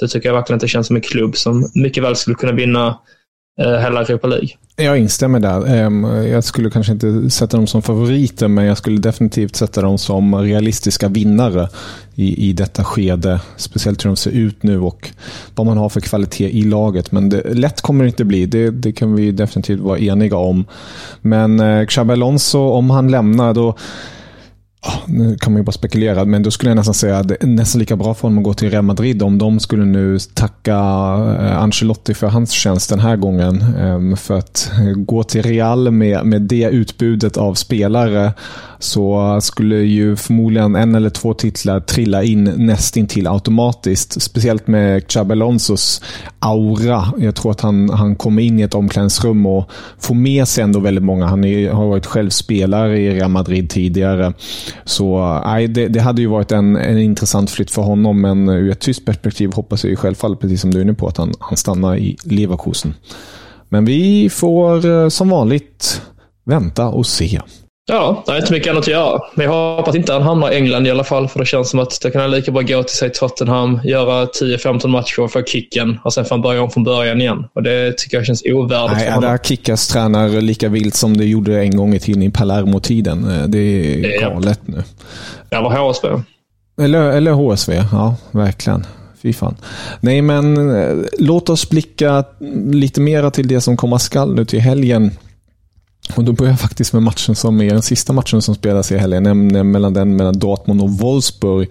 det 0.00 0.08
tycker 0.08 0.28
jag 0.28 0.34
verkligen 0.34 0.56
inte 0.56 0.68
känns 0.68 0.86
som 0.86 0.96
en 0.96 1.02
klubb 1.02 1.36
som 1.36 1.70
mycket 1.74 2.02
väl 2.02 2.16
skulle 2.16 2.36
kunna 2.36 2.52
vinna 2.52 2.98
eh, 3.60 3.78
hela 3.78 4.00
Europa 4.00 4.26
League. 4.26 4.48
Jag 4.76 4.98
instämmer 4.98 5.40
där. 5.40 5.74
Ehm, 5.74 6.04
jag 6.04 6.44
skulle 6.44 6.70
kanske 6.70 6.92
inte 6.92 7.30
sätta 7.30 7.56
dem 7.56 7.66
som 7.66 7.82
favoriter, 7.82 8.48
men 8.48 8.64
jag 8.64 8.78
skulle 8.78 9.00
definitivt 9.00 9.56
sätta 9.56 9.82
dem 9.82 9.98
som 9.98 10.34
realistiska 10.34 11.08
vinnare 11.08 11.68
i, 12.14 12.48
i 12.48 12.52
detta 12.52 12.84
skede. 12.84 13.40
Speciellt 13.56 14.04
hur 14.04 14.08
de 14.08 14.16
ser 14.16 14.30
ut 14.30 14.62
nu 14.62 14.80
och 14.80 15.10
vad 15.54 15.66
man 15.66 15.78
har 15.78 15.88
för 15.88 16.00
kvalitet 16.00 16.50
i 16.50 16.62
laget. 16.62 17.12
Men 17.12 17.28
det, 17.28 17.54
lätt 17.54 17.80
kommer 17.80 18.04
det 18.04 18.08
inte 18.08 18.24
bli, 18.24 18.46
det, 18.46 18.70
det 18.70 18.92
kan 18.92 19.14
vi 19.14 19.32
definitivt 19.32 19.80
vara 19.80 19.98
eniga 19.98 20.36
om. 20.36 20.64
Men 21.20 21.60
eh, 21.60 21.86
Xabi 21.86 22.12
Alonso, 22.12 22.58
om 22.58 22.90
han 22.90 23.10
lämnar, 23.10 23.54
då 23.54 23.76
Ah, 24.84 24.98
nu 25.06 25.36
kan 25.36 25.52
man 25.52 25.60
ju 25.60 25.64
bara 25.64 25.72
spekulera, 25.72 26.24
men 26.24 26.42
då 26.42 26.50
skulle 26.50 26.70
jag 26.70 26.76
nästan 26.76 26.94
säga 26.94 27.18
att 27.18 27.28
det 27.28 27.42
är 27.42 27.46
nästan 27.46 27.78
lika 27.78 27.96
bra 27.96 28.14
för 28.14 28.22
honom 28.22 28.38
att 28.38 28.44
gå 28.44 28.54
till 28.54 28.70
Real 28.70 28.84
Madrid 28.84 29.22
om 29.22 29.38
de 29.38 29.60
skulle 29.60 29.84
nu 29.84 30.18
tacka 30.18 30.76
eh, 31.40 31.62
Ancelotti 31.62 32.14
för 32.14 32.26
hans 32.26 32.50
tjänst 32.50 32.90
den 32.90 33.00
här 33.00 33.16
gången. 33.16 33.64
Ehm, 33.78 34.16
för 34.16 34.38
att 34.38 34.70
eh, 34.78 34.92
gå 34.96 35.22
till 35.22 35.42
Real 35.42 35.90
med, 35.90 36.26
med 36.26 36.42
det 36.42 36.64
utbudet 36.64 37.36
av 37.36 37.54
spelare 37.54 38.32
så 38.78 39.38
skulle 39.42 39.76
ju 39.76 40.16
förmodligen 40.16 40.76
en 40.76 40.94
eller 40.94 41.10
två 41.10 41.34
titlar 41.34 41.80
trilla 41.80 42.22
in 42.22 42.44
nästintill 42.44 43.26
automatiskt. 43.26 44.22
Speciellt 44.22 44.66
med 44.66 45.08
Xabi 45.08 45.32
Alonsos 45.32 46.02
aura. 46.38 47.12
Jag 47.18 47.34
tror 47.34 47.52
att 47.52 47.60
han, 47.60 47.90
han 47.90 48.16
kommer 48.16 48.42
in 48.42 48.60
i 48.60 48.62
ett 48.62 48.74
omklädningsrum 48.74 49.46
och 49.46 49.70
får 49.98 50.14
med 50.14 50.48
sig 50.48 50.64
ändå 50.64 50.80
väldigt 50.80 51.04
många. 51.04 51.26
Han 51.26 51.44
är, 51.44 51.70
har 51.70 51.88
varit 51.88 52.06
själv 52.06 52.30
spelare 52.30 53.00
i 53.00 53.14
Real 53.14 53.30
Madrid 53.30 53.70
tidigare. 53.70 54.32
Så 54.84 55.40
nej, 55.44 55.68
det, 55.68 55.88
det, 55.88 56.00
hade 56.00 56.22
ju 56.22 56.28
varit 56.28 56.52
en, 56.52 56.76
en 56.76 56.98
intressant 56.98 57.50
flytt 57.50 57.70
för 57.70 57.82
honom, 57.82 58.20
men 58.20 58.48
ur 58.48 58.70
ett 58.70 58.80
tyst 58.80 59.04
perspektiv 59.04 59.52
hoppas 59.52 59.84
jag 59.84 59.90
ju 59.90 59.96
självfallet, 59.96 60.40
precis 60.40 60.60
som 60.60 60.70
du 60.70 60.78
är 60.78 60.82
inne 60.82 60.94
på, 60.94 61.08
att 61.08 61.16
han, 61.16 61.32
han 61.40 61.56
stannar 61.56 61.96
i 61.96 62.16
Leverkusen. 62.24 62.94
Men 63.68 63.84
vi 63.84 64.28
får 64.30 64.86
eh, 64.86 65.08
som 65.08 65.28
vanligt 65.28 66.02
vänta 66.44 66.88
och 66.88 67.06
se. 67.06 67.40
Ja, 67.86 68.22
det 68.26 68.32
är 68.32 68.36
inte 68.36 68.52
mycket 68.52 68.70
annat 68.70 68.82
att 68.82 68.88
göra. 68.88 69.20
Men 69.34 69.46
jag 69.46 69.76
hoppas 69.76 69.94
inte 69.94 70.12
han 70.12 70.22
hamnar 70.22 70.52
i 70.52 70.56
England 70.56 70.86
i 70.86 70.90
alla 70.90 71.04
fall. 71.04 71.28
För 71.28 71.38
det 71.38 71.46
känns 71.46 71.70
som 71.70 71.80
att 71.80 72.00
det 72.00 72.10
kan 72.10 72.30
lika 72.30 72.52
bra 72.52 72.62
gå 72.62 72.82
till 72.82 72.96
sig 72.96 73.12
Tottenham, 73.12 73.80
göra 73.84 74.24
10-15 74.24 74.86
matcher 74.86 75.28
för 75.28 75.42
kicken 75.42 75.98
och 76.04 76.12
sen 76.12 76.24
får 76.24 76.34
han 76.34 76.42
börja 76.42 76.62
om 76.62 76.70
från 76.70 76.84
början 76.84 77.20
igen. 77.20 77.44
Och 77.54 77.62
det 77.62 77.98
tycker 77.98 78.16
jag 78.16 78.26
känns 78.26 78.42
ovärdigt 78.46 78.92
Nej, 78.92 79.06
för 79.06 79.12
honom. 79.12 79.30
Där 79.30 79.38
Kickas 79.38 79.88
tränar 79.88 80.28
lika 80.28 80.68
vilt 80.68 80.94
som 80.94 81.16
det 81.16 81.24
gjorde 81.24 81.60
en 81.60 81.76
gång 81.76 81.94
i 81.94 82.00
tiden 82.00 82.22
i 82.22 82.30
Palermo-tiden. 82.30 83.30
Eh, 83.30 83.48
det 83.48 83.58
är 83.58 84.20
galet 84.20 84.60
ja. 84.66 84.74
nu. 84.74 84.82
Eller 85.50 85.70
HSV. 85.70 86.08
Eller, 86.80 87.10
eller 87.10 87.32
HSV, 87.32 87.84
ja 87.92 88.16
verkligen. 88.30 88.86
Fy 89.22 89.32
fan. 89.32 89.56
Nej, 90.00 90.22
men 90.22 90.70
eh, 90.76 90.96
låt 91.18 91.48
oss 91.48 91.70
blicka 91.70 92.24
lite 92.72 93.00
mera 93.00 93.30
till 93.30 93.48
det 93.48 93.60
som 93.60 93.76
komma 93.76 93.98
skall 93.98 94.34
nu 94.34 94.44
till 94.44 94.60
helgen. 94.60 95.10
Och 96.16 96.24
då 96.24 96.32
börjar 96.32 96.52
jag 96.52 96.60
faktiskt 96.60 96.92
med 96.92 97.02
matchen 97.02 97.34
som 97.34 97.60
är 97.60 97.70
den 97.70 97.82
sista 97.82 98.12
matchen 98.12 98.42
som 98.42 98.54
spelas 98.54 98.92
i 98.92 98.98
helgen, 98.98 99.22
nämligen 99.22 99.70
mellan 99.70 99.94
den 99.94 100.16
mellan 100.16 100.38
Dortmund 100.38 100.82
och 100.82 100.90
Wolfsburg 100.90 101.70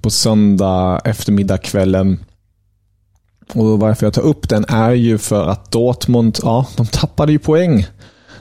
på 0.00 0.10
söndag 0.10 1.00
eftermiddagskvällen. 1.04 2.18
Och 3.54 3.80
varför 3.80 4.06
jag 4.06 4.14
tar 4.14 4.22
upp 4.22 4.48
den 4.48 4.64
är 4.68 4.92
ju 4.92 5.18
för 5.18 5.48
att 5.48 5.70
Dortmund, 5.70 6.38
ja, 6.42 6.66
de 6.76 6.86
tappade 6.86 7.32
ju 7.32 7.38
poäng. 7.38 7.86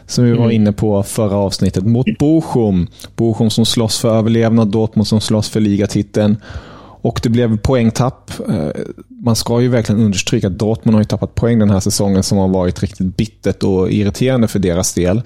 Som 0.08 0.24
vi 0.24 0.32
var 0.32 0.44
mm. 0.44 0.52
inne 0.52 0.72
på 0.72 1.04
förra 1.04 1.36
avsnittet 1.36 1.86
mot 1.86 2.18
Bochum. 2.20 2.88
Bochum 3.16 3.50
som 3.50 3.66
slåss 3.66 4.00
för 4.00 4.18
överlevnad, 4.18 4.68
Dortmund 4.68 5.08
som 5.08 5.22
slåss 5.22 5.50
för 5.50 5.60
ligatiteln. 5.60 6.38
Och 7.06 7.20
det 7.24 7.30
blev 7.30 7.58
poängtapp. 7.58 8.32
Eh, 8.50 8.82
man 9.24 9.36
ska 9.36 9.62
ju 9.62 9.68
verkligen 9.68 10.02
understryka 10.02 10.48
att 10.48 10.60
Dortmund 10.60 10.96
har 10.96 11.02
ju 11.02 11.06
tappat 11.06 11.36
poäng 11.36 11.60
den 11.60 11.70
här 11.70 11.80
säsongen 11.80 12.24
som 12.24 12.38
har 12.38 12.48
varit 12.48 12.82
riktigt 12.82 13.18
bittert 13.18 13.64
och 13.64 13.92
irriterande 13.92 14.48
för 14.48 14.60
deras 14.60 14.94
del. 14.94 15.22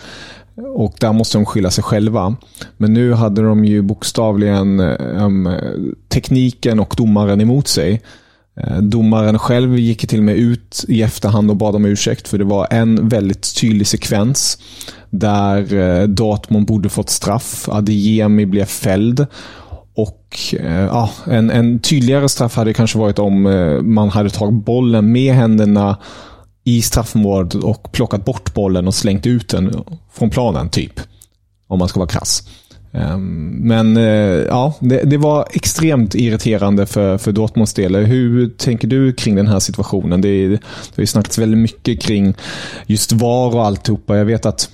Och 0.76 0.96
där 1.00 1.14
måste 1.14 1.38
de 1.38 1.46
skylla 1.46 1.72
sig 1.72 1.84
själva. 1.84 2.36
Men 2.78 2.94
nu 2.94 3.14
hade 3.14 3.42
de 3.42 3.66
ju 3.66 3.82
bokstavligen 3.82 4.80
um, 4.80 5.50
tekniken 6.08 6.80
och 6.80 6.94
domaren 6.98 7.42
emot 7.42 7.68
sig. 7.68 8.02
Eh, 8.58 8.78
domaren 8.78 9.40
själv 9.40 9.78
gick 9.78 10.08
till 10.08 10.20
och 10.20 10.26
med 10.26 10.36
ut 10.36 10.86
i 10.88 11.02
efterhand 11.02 11.50
och 11.50 11.58
bad 11.58 11.76
om 11.76 11.86
ursäkt 11.86 12.28
för 12.28 12.38
det 12.38 12.44
var 12.44 12.68
en 12.72 13.10
väldigt 13.10 13.56
tydlig 13.62 13.88
sekvens 13.88 14.58
där 15.10 15.74
eh, 15.74 16.08
Dortmund 16.08 16.66
borde 16.66 16.90
fått 16.90 17.10
straff. 17.10 17.70
Adeyemi 17.70 18.46
blev 18.46 18.66
fälld 18.66 19.28
Eh, 20.54 20.82
ja, 20.82 21.10
en, 21.28 21.50
en 21.50 21.80
tydligare 21.80 22.30
straff 22.30 22.56
hade 22.56 22.74
kanske 22.74 22.98
varit 22.98 23.20
om 23.20 23.46
eh, 23.46 23.82
man 23.82 24.10
hade 24.10 24.30
tagit 24.30 24.66
bollen 24.66 25.12
med 25.12 25.34
händerna 25.34 25.98
i 26.64 26.82
straffområdet 26.82 27.64
och 27.64 27.92
plockat 27.92 28.26
bort 28.26 28.54
bollen 28.54 28.88
och 28.88 28.96
slängt 28.96 29.26
ut 29.26 29.50
den 29.50 29.84
från 30.14 30.30
planen, 30.30 30.70
typ. 30.70 31.00
Om 31.68 31.80
man 31.80 31.88
ska 31.88 32.00
vara 32.00 32.10
krass. 32.10 32.44
Ehm, 32.92 33.50
men 33.50 33.98
eh, 33.98 34.04
ja, 34.48 34.74
det, 34.80 35.04
det, 35.04 35.18
var 35.18 35.48
extremt 35.54 36.16
irriterande 36.16 36.86
för, 36.86 37.18
för 37.18 37.32
Dortmunds 37.32 37.74
del. 37.74 37.96
Hur 37.96 38.50
tänker 38.50 38.88
du 38.88 39.14
kring 39.14 39.36
den 39.36 39.48
här 39.48 39.60
situationen? 39.60 40.22
Det, 40.22 40.48
det 40.48 40.62
har 40.96 41.02
ju 41.02 41.08
snackats 41.08 41.38
väldigt 41.38 41.60
mycket 41.60 42.02
kring 42.02 42.34
just 42.86 43.12
VAR 43.12 43.56
och 43.56 43.66
alltihopa. 43.66 44.18
Jag 44.18 44.26
vet 44.26 44.46
att 44.46 44.70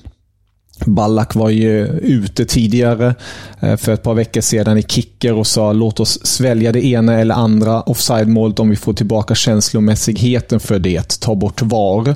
Ballack 0.86 1.36
var 1.36 1.50
ju 1.50 1.88
ute 1.88 2.46
tidigare 2.46 3.15
eh, 3.60 3.77
för 3.77 3.94
ett 3.94 4.03
par 4.03 4.13
veckor 4.13 4.41
sedan 4.41 4.77
i 4.77 4.84
kicker 4.84 5.34
och 5.34 5.48
sa 5.48 5.74
låt 5.74 6.00
oss 6.00 6.25
svälja 6.25 6.72
det 6.72 6.86
ena 6.86 7.20
eller 7.20 7.36
andra 7.36 7.82
offside-målet 7.82 8.60
om 8.60 8.70
vi 8.70 8.75
får 8.75 8.94
tillbaka 8.94 9.36
känslomässigheten 9.36 10.60
för 10.60 10.79
det. 10.79 11.20
Ta 11.20 11.36
bort 11.36 11.62
VAR. 11.62 12.15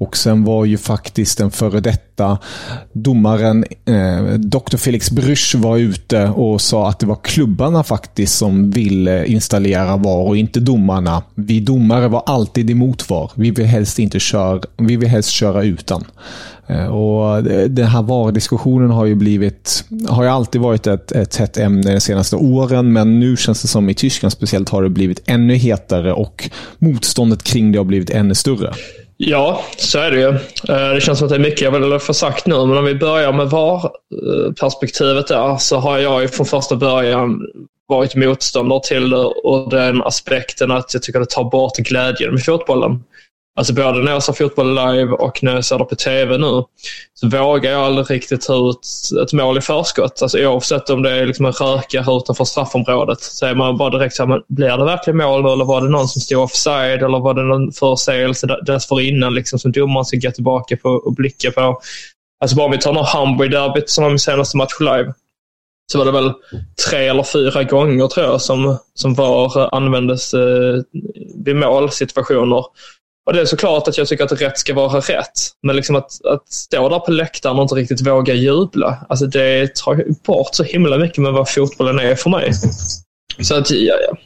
Och 0.00 0.16
sen 0.16 0.44
var 0.44 0.64
ju 0.64 0.78
faktiskt 0.78 1.38
den 1.38 1.50
före 1.50 1.80
detta 1.80 2.38
domaren 2.92 3.64
eh, 3.84 4.22
Dr. 4.38 4.76
Felix 4.76 5.10
Brysch 5.10 5.54
var 5.54 5.76
ute 5.76 6.28
och 6.28 6.60
sa 6.60 6.88
att 6.88 6.98
det 6.98 7.06
var 7.06 7.18
klubbarna 7.22 7.84
faktiskt 7.84 8.38
som 8.38 8.70
ville 8.70 9.26
installera 9.26 9.96
VAR 9.96 10.28
och 10.28 10.36
inte 10.36 10.60
domarna. 10.60 11.22
Vi 11.34 11.60
domare 11.60 12.08
var 12.08 12.22
alltid 12.26 12.70
emot 12.70 13.10
VAR. 13.10 13.30
Vi 13.34 13.50
vill 13.50 13.66
helst 13.66 13.98
inte 13.98 14.20
köra, 14.20 14.60
vi 14.76 14.96
vill 14.96 15.08
helst 15.08 15.30
köra 15.30 15.62
utan. 15.62 16.04
Eh, 16.70 16.86
och 16.86 17.42
den 17.70 17.86
här 17.86 18.02
VAR-diskussionen 18.02 18.90
har 18.90 19.06
ju 19.06 19.14
blivit, 19.14 19.84
har 20.08 20.22
ju 20.22 20.28
alltid 20.28 20.60
varit 20.60 20.86
ett, 20.86 21.12
ett 21.12 21.36
hett 21.36 21.56
ämne 21.56 21.92
de 21.92 22.00
senaste 22.00 22.36
åren, 22.36 22.92
men 22.92 23.20
nu 23.20 23.36
känns 23.36 23.62
det 23.62 23.68
som 23.68 23.90
i 23.90 23.94
Tyskland 23.94 24.32
speciellt 24.32 24.68
har 24.68 24.82
det 24.82 24.88
blivit 24.88 25.22
ännu 25.26 25.54
hetare 25.54 26.12
och 26.12 26.50
motståndet 26.78 27.42
kring 27.42 27.72
det 27.72 27.78
har 27.78 27.84
blivit 27.84 28.10
ännu 28.10 28.34
större. 28.34 28.74
Ja, 29.16 29.62
så 29.76 29.98
är 29.98 30.10
det 30.10 30.20
ju. 30.20 30.28
Eh, 30.28 30.94
det 30.94 31.00
känns 31.00 31.18
som 31.18 31.26
att 31.26 31.30
det 31.30 31.36
är 31.36 31.40
mycket 31.40 31.60
jag 31.60 31.80
vill 31.80 31.98
få 31.98 32.14
sagt 32.14 32.46
nu, 32.46 32.66
men 32.66 32.78
om 32.78 32.84
vi 32.84 32.94
börjar 32.94 33.32
med 33.32 33.50
VAR-perspektivet 33.50 35.26
där 35.28 35.56
så 35.56 35.76
har 35.76 35.98
jag 35.98 36.22
ju 36.22 36.28
från 36.28 36.46
första 36.46 36.76
början 36.76 37.40
varit 37.86 38.14
motståndare 38.14 38.80
till 38.84 39.10
det 39.10 39.16
och 39.24 39.70
den 39.70 40.02
aspekten 40.02 40.70
att 40.70 40.94
jag 40.94 41.02
tycker 41.02 41.20
det 41.20 41.30
tar 41.30 41.50
bort 41.50 41.76
glädjen 41.76 42.32
med 42.32 42.44
fotbollen. 42.44 43.04
Alltså 43.60 43.74
både 43.74 44.02
när 44.02 44.12
jag 44.12 44.22
ser 44.22 44.32
fotboll 44.32 44.74
live 44.74 45.12
och 45.12 45.42
när 45.42 45.54
jag 45.54 45.64
ser 45.64 45.78
det 45.78 45.84
på 45.84 45.94
TV 45.94 46.38
nu 46.38 46.64
så 47.14 47.28
vågar 47.28 47.72
jag 47.72 47.80
aldrig 47.82 48.10
riktigt 48.10 48.40
ta 48.40 48.70
ut 48.70 48.88
ett 49.22 49.32
mål 49.32 49.58
i 49.58 49.60
förskott. 49.60 50.22
Alltså 50.22 50.38
oavsett 50.38 50.90
om 50.90 51.02
det 51.02 51.10
är 51.10 51.26
liksom 51.26 51.46
en 51.46 51.52
röka 51.52 52.04
utanför 52.08 52.44
straffområdet 52.44 53.20
så 53.20 53.46
är 53.46 53.54
man 53.54 53.76
bara 53.76 53.90
direkt 53.90 54.14
så 54.14 54.22
här, 54.22 54.28
men 54.28 54.42
blir 54.48 54.76
det 54.76 54.84
verkligen 54.84 55.16
mål 55.16 55.42
nu 55.42 55.48
eller 55.48 55.64
var 55.64 55.80
det 55.80 55.88
någon 55.88 56.08
som 56.08 56.22
stod 56.22 56.42
offside 56.42 57.02
eller 57.02 57.18
var 57.18 57.34
det 57.34 57.42
någon 57.42 57.72
förseelse 57.72 58.46
dessförinnan 58.66 59.34
liksom, 59.34 59.58
som 59.58 59.72
domaren 59.72 60.04
ska 60.04 60.16
gå 60.16 60.30
tillbaka 60.30 60.76
på 60.76 60.88
och 60.88 61.14
blicka 61.14 61.50
på. 61.50 61.80
Alltså 62.40 62.56
bara 62.56 62.66
om 62.66 62.72
vi 62.72 62.78
tar 62.78 62.92
några 62.92 63.06
Hamburg-derbyt 63.06 63.90
som 63.90 64.04
var 64.04 64.10
min 64.10 64.18
senaste 64.18 64.56
match 64.56 64.80
live 64.80 65.12
så 65.92 65.98
var 65.98 66.04
det 66.04 66.12
väl 66.12 66.32
tre 66.88 67.08
eller 67.08 67.22
fyra 67.22 67.62
gånger 67.62 68.06
tror 68.06 68.26
jag 68.26 68.40
som, 68.40 68.78
som 68.94 69.14
VAR 69.14 69.60
eh, 69.60 69.68
användes 69.72 70.34
eh, 70.34 70.82
vid 71.44 71.56
målsituationer. 71.56 72.64
Och 73.30 73.36
det 73.36 73.42
är 73.42 73.46
såklart 73.46 73.88
att 73.88 73.98
jag 73.98 74.08
tycker 74.08 74.24
att 74.24 74.40
rätt 74.40 74.58
ska 74.58 74.74
vara 74.74 75.00
rätt. 75.00 75.32
Men 75.62 75.76
liksom 75.76 75.96
att, 75.96 76.26
att 76.26 76.52
stå 76.52 76.88
där 76.88 76.98
på 76.98 77.10
läktaren 77.10 77.56
och 77.56 77.62
inte 77.62 77.74
riktigt 77.74 78.06
våga 78.06 78.34
jubla, 78.34 79.06
alltså 79.08 79.26
det 79.26 79.74
tar 79.74 80.04
bort 80.26 80.54
så 80.54 80.62
himla 80.62 80.98
mycket 80.98 81.18
med 81.18 81.32
vad 81.32 81.50
fotbollen 81.50 81.98
är 81.98 82.14
för 82.14 82.30
mig. 82.30 82.52
Så 83.40 83.54
att, 83.54 83.70
ja, 83.70 83.94
ja. 84.08 84.16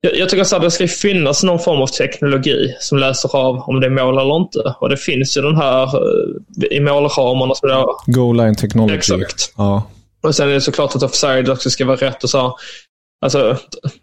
Jag, 0.00 0.18
jag 0.18 0.28
tycker 0.28 0.56
att 0.56 0.62
det 0.62 0.70
ska 0.70 0.88
finnas 0.88 1.42
någon 1.42 1.58
form 1.58 1.82
av 1.82 1.86
teknologi 1.86 2.74
som 2.80 2.98
läser 2.98 3.36
av 3.36 3.56
om 3.56 3.80
det 3.80 3.86
är 3.86 3.90
mål 3.90 4.18
eller 4.18 4.36
inte. 4.36 4.74
Och 4.80 4.88
det 4.88 4.96
finns 4.96 5.36
ju 5.36 5.42
den 5.42 5.56
här 5.56 5.82
eh, 5.82 6.76
i 6.76 6.80
målramarna. 6.80 7.54
Som 7.54 7.68
det, 7.68 8.12
Goal 8.12 8.36
line 8.36 8.54
technology. 8.54 8.96
Exakt. 8.96 9.52
Ja. 9.56 9.90
Och 10.22 10.34
sen 10.34 10.48
är 10.48 10.52
det 10.52 10.60
såklart 10.60 10.96
att 10.96 11.02
offside 11.02 11.48
också 11.48 11.70
ska 11.70 11.84
vara 11.84 11.96
rätt 11.96 12.24
och 12.24 12.30
så. 12.30 12.58
Alltså, 13.24 13.56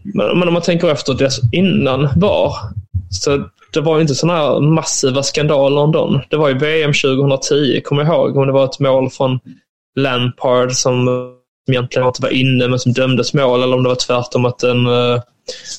men 0.04 0.48
om 0.48 0.54
man 0.54 0.62
tänker 0.62 0.90
efter 0.90 1.14
dess 1.14 1.40
innan 1.52 2.10
var, 2.16 2.56
så 3.12 3.50
det 3.74 3.82
var 3.82 3.96
ju 3.96 4.02
inte 4.02 4.16
sådana 4.16 4.40
här 4.40 4.60
massiva 4.60 5.24
skandaler 5.24 5.82
om 5.82 5.92
dem. 5.92 6.22
Det 6.30 6.38
var 6.38 6.50
ju 6.50 6.58
VM 6.58 6.94
2010, 6.94 7.82
kommer 7.82 8.04
jag 8.04 8.14
ihåg, 8.14 8.38
om 8.38 8.48
det 8.48 8.54
var 8.54 8.66
ett 8.66 8.80
mål 8.80 9.10
från 9.10 9.40
Lampard 9.96 10.72
som 10.72 11.08
egentligen 11.70 12.08
inte 12.08 12.22
var 12.22 12.30
inne 12.30 12.68
men 12.68 12.80
som 12.80 12.94
dömdes 12.94 13.34
mål 13.34 13.64
eller 13.64 13.78
om 13.78 13.84
det 13.84 13.90
var 13.90 13.96
tvärtom 13.96 14.46
att 14.46 14.60
den 14.60 14.86
eh, 14.86 15.22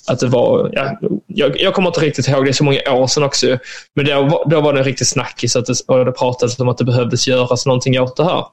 att 0.08 0.20
det 0.20 0.26
var, 0.26 0.70
ja, 0.72 0.98
jag, 1.26 1.60
jag 1.60 1.74
kommer 1.74 1.88
inte 1.88 2.00
riktigt 2.00 2.28
ihåg, 2.28 2.44
det 2.44 2.50
är 2.50 2.52
så 2.52 2.64
många 2.64 2.92
år 2.92 3.06
sedan 3.06 3.22
också. 3.22 3.58
Men 3.94 4.06
då, 4.06 4.44
då 4.46 4.60
var 4.60 4.72
det 4.72 4.78
en 4.78 4.84
riktig 4.84 5.06
snackis 5.06 5.56
att 5.56 5.66
det, 5.66 5.80
och 5.86 6.04
det 6.04 6.12
pratades 6.12 6.58
om 6.58 6.68
att 6.68 6.78
det 6.78 6.84
behövdes 6.84 7.28
göras 7.28 7.66
någonting 7.66 8.00
åt 8.00 8.16
det 8.16 8.24
här. 8.24 8.44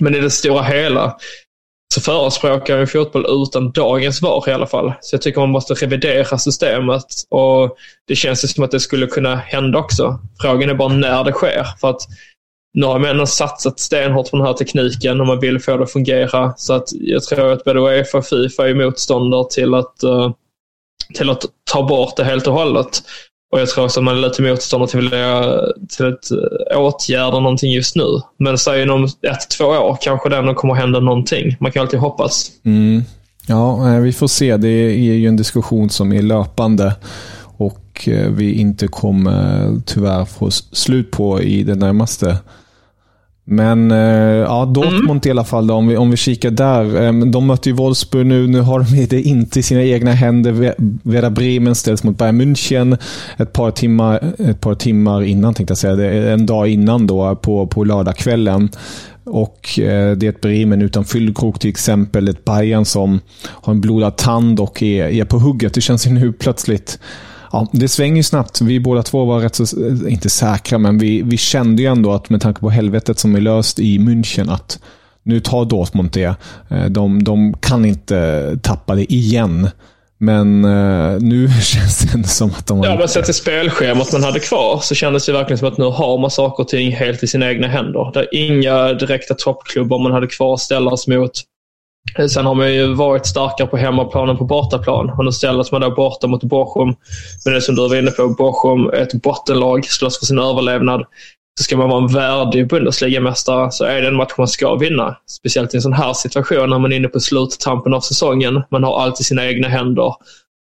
Men 0.00 0.14
i 0.14 0.20
det 0.20 0.30
stora 0.30 0.62
hela 0.62 1.16
så 1.92 2.00
förespråkar 2.00 2.78
jag 2.78 2.90
fotboll 2.90 3.26
utan 3.28 3.72
dagens 3.72 4.22
VAR 4.22 4.48
i 4.48 4.52
alla 4.52 4.66
fall. 4.66 4.92
Så 5.00 5.14
jag 5.14 5.22
tycker 5.22 5.40
man 5.40 5.50
måste 5.50 5.74
revidera 5.74 6.38
systemet 6.38 7.06
och 7.28 7.76
det 8.08 8.16
känns 8.16 8.44
ju 8.44 8.48
som 8.48 8.64
att 8.64 8.70
det 8.70 8.80
skulle 8.80 9.06
kunna 9.06 9.36
hända 9.36 9.78
också. 9.78 10.18
Frågan 10.40 10.70
är 10.70 10.74
bara 10.74 10.88
när 10.88 11.24
det 11.24 11.32
sker. 11.32 11.66
För 11.80 11.90
att 11.90 12.00
nu 12.74 12.86
har 12.86 12.98
man 12.98 13.10
ändå 13.10 13.26
satsat 13.26 13.80
stenhårt 13.80 14.30
på 14.30 14.36
den 14.36 14.46
här 14.46 14.52
tekniken 14.52 15.20
och 15.20 15.26
man 15.26 15.40
vill 15.40 15.60
få 15.60 15.76
det 15.76 15.82
att 15.82 15.92
fungera. 15.92 16.54
Så 16.56 16.72
att 16.72 16.88
jag 16.92 17.22
tror 17.22 17.52
att 17.52 17.64
både 17.64 17.80
Uefa 17.80 18.18
och 18.18 18.26
Fifa 18.26 18.68
är 18.68 18.74
motståndare 18.74 19.44
till 19.50 19.74
att, 19.74 20.02
eh, 20.02 20.30
till 21.14 21.30
att 21.30 21.44
ta 21.72 21.82
bort 21.82 22.16
det 22.16 22.24
helt 22.24 22.46
och 22.46 22.54
hållet. 22.54 23.02
Och 23.52 23.60
jag 23.60 23.68
tror 23.68 23.84
också 23.84 24.00
att 24.00 24.04
man 24.04 24.16
är 24.16 24.20
lite 24.20 24.42
motståndare 24.42 24.90
till, 24.90 25.10
till 25.96 26.06
att 26.06 26.30
eh, 26.70 26.80
åtgärda 26.80 27.40
någonting 27.40 27.72
just 27.72 27.96
nu. 27.96 28.04
Men 28.38 28.58
säg 28.58 28.82
inom 28.82 29.04
ett, 29.04 29.50
två 29.58 29.64
år 29.64 29.98
kanske 30.00 30.28
det 30.28 30.36
ändå 30.36 30.54
kommer 30.54 30.74
hända 30.74 31.00
någonting. 31.00 31.56
Man 31.60 31.72
kan 31.72 31.82
alltid 31.82 32.00
hoppas. 32.00 32.50
Mm. 32.64 33.02
Ja, 33.46 33.94
eh, 33.94 34.00
vi 34.00 34.12
får 34.12 34.26
se. 34.26 34.56
Det 34.56 34.68
är 34.68 35.14
ju 35.14 35.28
en 35.28 35.36
diskussion 35.36 35.90
som 35.90 36.12
är 36.12 36.22
löpande 36.22 36.94
och 37.56 38.08
eh, 38.08 38.30
vi 38.30 38.52
inte 38.52 38.88
kommer 38.88 39.70
tyvärr 39.86 40.24
få 40.24 40.50
slut 40.50 41.10
på 41.10 41.42
i 41.42 41.62
det 41.62 41.74
närmaste. 41.74 42.36
Men 43.44 43.90
eh, 43.90 43.98
ja, 43.98 44.64
Dortmund 44.64 45.10
mm. 45.10 45.20
i 45.24 45.30
alla 45.30 45.44
fall, 45.44 45.66
då, 45.66 45.74
om, 45.74 45.88
vi, 45.88 45.96
om 45.96 46.10
vi 46.10 46.16
kikar 46.16 46.50
där. 46.50 47.02
Eh, 47.02 47.12
de 47.12 47.46
möter 47.46 47.70
ju 47.70 47.76
Wolfsburg 47.76 48.26
nu. 48.26 48.46
Nu 48.46 48.60
har 48.60 48.80
de 48.80 49.06
det 49.06 49.22
inte 49.22 49.58
i 49.58 49.62
sina 49.62 49.82
egna 49.82 50.12
händer. 50.12 50.74
Werder 51.02 51.30
Bremen 51.30 51.74
ställs 51.74 52.04
mot 52.04 52.18
Bayern 52.18 52.40
München 52.40 52.98
ett 53.36 53.52
par 53.52 53.70
timmar, 53.70 54.34
ett 54.38 54.60
par 54.60 54.74
timmar 54.74 55.22
innan, 55.22 55.54
tänkte 55.54 55.70
jag 55.70 55.78
säga. 55.78 56.32
En 56.32 56.46
dag 56.46 56.68
innan 56.68 57.06
då, 57.06 57.36
på, 57.36 57.66
på 57.66 57.84
lördagskvällen. 57.84 58.68
Och 59.24 59.78
eh, 59.78 60.16
det 60.16 60.26
är 60.26 60.30
ett 60.30 60.40
Bremen 60.40 60.82
utan 60.82 61.04
fyllkrok 61.04 61.58
till 61.58 61.70
exempel. 61.70 62.28
Ett 62.28 62.44
Bayern 62.44 62.84
som 62.84 63.20
har 63.38 63.72
en 63.72 63.80
blodad 63.80 64.16
tand 64.16 64.60
och 64.60 64.82
är, 64.82 65.06
är 65.06 65.24
på 65.24 65.38
hugget. 65.38 65.74
Det 65.74 65.80
känns 65.80 66.06
ju 66.06 66.10
nu 66.10 66.32
plötsligt 66.32 66.98
Ja, 67.52 67.66
det 67.72 67.88
svänger 67.88 68.22
snabbt. 68.22 68.60
Vi 68.60 68.80
båda 68.80 69.02
två 69.02 69.24
var 69.24 69.40
rätt 69.40 69.54
så, 69.54 69.64
inte 70.08 70.30
säkra, 70.30 70.78
men 70.78 70.98
vi, 70.98 71.22
vi 71.22 71.36
kände 71.36 71.82
ju 71.82 71.88
ändå 71.88 72.12
att 72.12 72.30
med 72.30 72.40
tanke 72.40 72.60
på 72.60 72.70
helvetet 72.70 73.18
som 73.18 73.34
är 73.34 73.40
löst 73.40 73.78
i 73.78 73.98
München, 73.98 74.52
att 74.52 74.78
nu 75.22 75.40
tar 75.40 75.64
Dortmund 75.64 76.10
det. 76.12 76.34
Eh, 76.70 76.84
de, 76.84 77.24
de 77.24 77.54
kan 77.54 77.84
inte 77.84 78.58
tappa 78.62 78.94
det 78.94 79.12
igen. 79.12 79.68
Men 80.18 80.64
uh, 80.64 81.20
nu 81.20 81.48
känns 81.62 81.98
det 81.98 82.28
som 82.28 82.50
att 82.50 82.66
de 82.66 82.78
har... 82.78 82.86
Ja, 82.86 82.96
men 82.98 83.08
sett 83.08 83.24
till 83.24 83.34
spelschemat 83.34 84.12
man 84.12 84.22
hade 84.22 84.40
kvar 84.40 84.80
så 84.82 84.94
kändes 84.94 85.26
det 85.26 85.32
verkligen 85.32 85.58
som 85.58 85.68
att 85.68 85.78
nu 85.78 85.84
har 85.84 86.18
man 86.18 86.30
saker 86.30 86.62
och 86.62 86.68
ting 86.68 86.92
helt 86.92 87.22
i 87.22 87.26
sina 87.26 87.50
egna 87.50 87.68
händer. 87.68 88.10
Det 88.14 88.20
är 88.20 88.34
inga 88.34 88.92
direkta 88.92 89.34
toppklubbar 89.34 89.98
man 89.98 90.12
hade 90.12 90.26
kvar 90.26 90.56
ställas 90.56 91.06
mot. 91.06 91.32
Eh, 92.18 92.26
sen 92.26 92.46
har 92.46 92.54
man 92.54 92.72
ju 92.72 92.94
varit 92.94 93.26
starkare 93.26 93.68
på 93.68 93.76
hemmaplan 93.76 94.28
än 94.28 94.36
på 94.36 94.44
bortaplan 94.44 95.10
och 95.10 95.24
nu 95.24 95.32
ställs 95.32 95.72
man 95.72 95.80
då 95.80 95.90
borta 95.90 96.26
mot 96.26 96.44
Bochum. 96.44 96.94
Men 97.44 97.54
det 97.54 97.60
som 97.60 97.74
du 97.74 97.88
var 97.88 97.96
inne 97.96 98.10
på, 98.10 98.28
Bochum 98.28 98.86
är 98.86 99.02
ett 99.02 99.22
bottenlag, 99.22 99.84
slåss 99.84 100.18
för 100.18 100.26
sin 100.26 100.38
överlevnad. 100.38 101.04
Så 101.58 101.64
ska 101.64 101.76
man 101.76 101.88
vara 101.88 102.02
en 102.02 102.12
värdig 102.12 102.68
Bundesligamästare 102.68 103.70
så 103.70 103.84
är 103.84 104.02
det 104.02 104.08
en 104.08 104.14
match 104.14 104.32
man 104.38 104.48
ska 104.48 104.74
vinna. 104.74 105.16
Speciellt 105.26 105.74
i 105.74 105.76
en 105.76 105.82
sån 105.82 105.92
här 105.92 106.12
situation 106.12 106.70
när 106.70 106.78
man 106.78 106.92
är 106.92 106.96
inne 106.96 107.08
på 107.08 107.20
sluttampen 107.20 107.94
av 107.94 108.00
säsongen. 108.00 108.62
Man 108.70 108.84
har 108.84 109.00
allt 109.00 109.20
i 109.20 109.24
sina 109.24 109.46
egna 109.46 109.68
händer. 109.68 110.14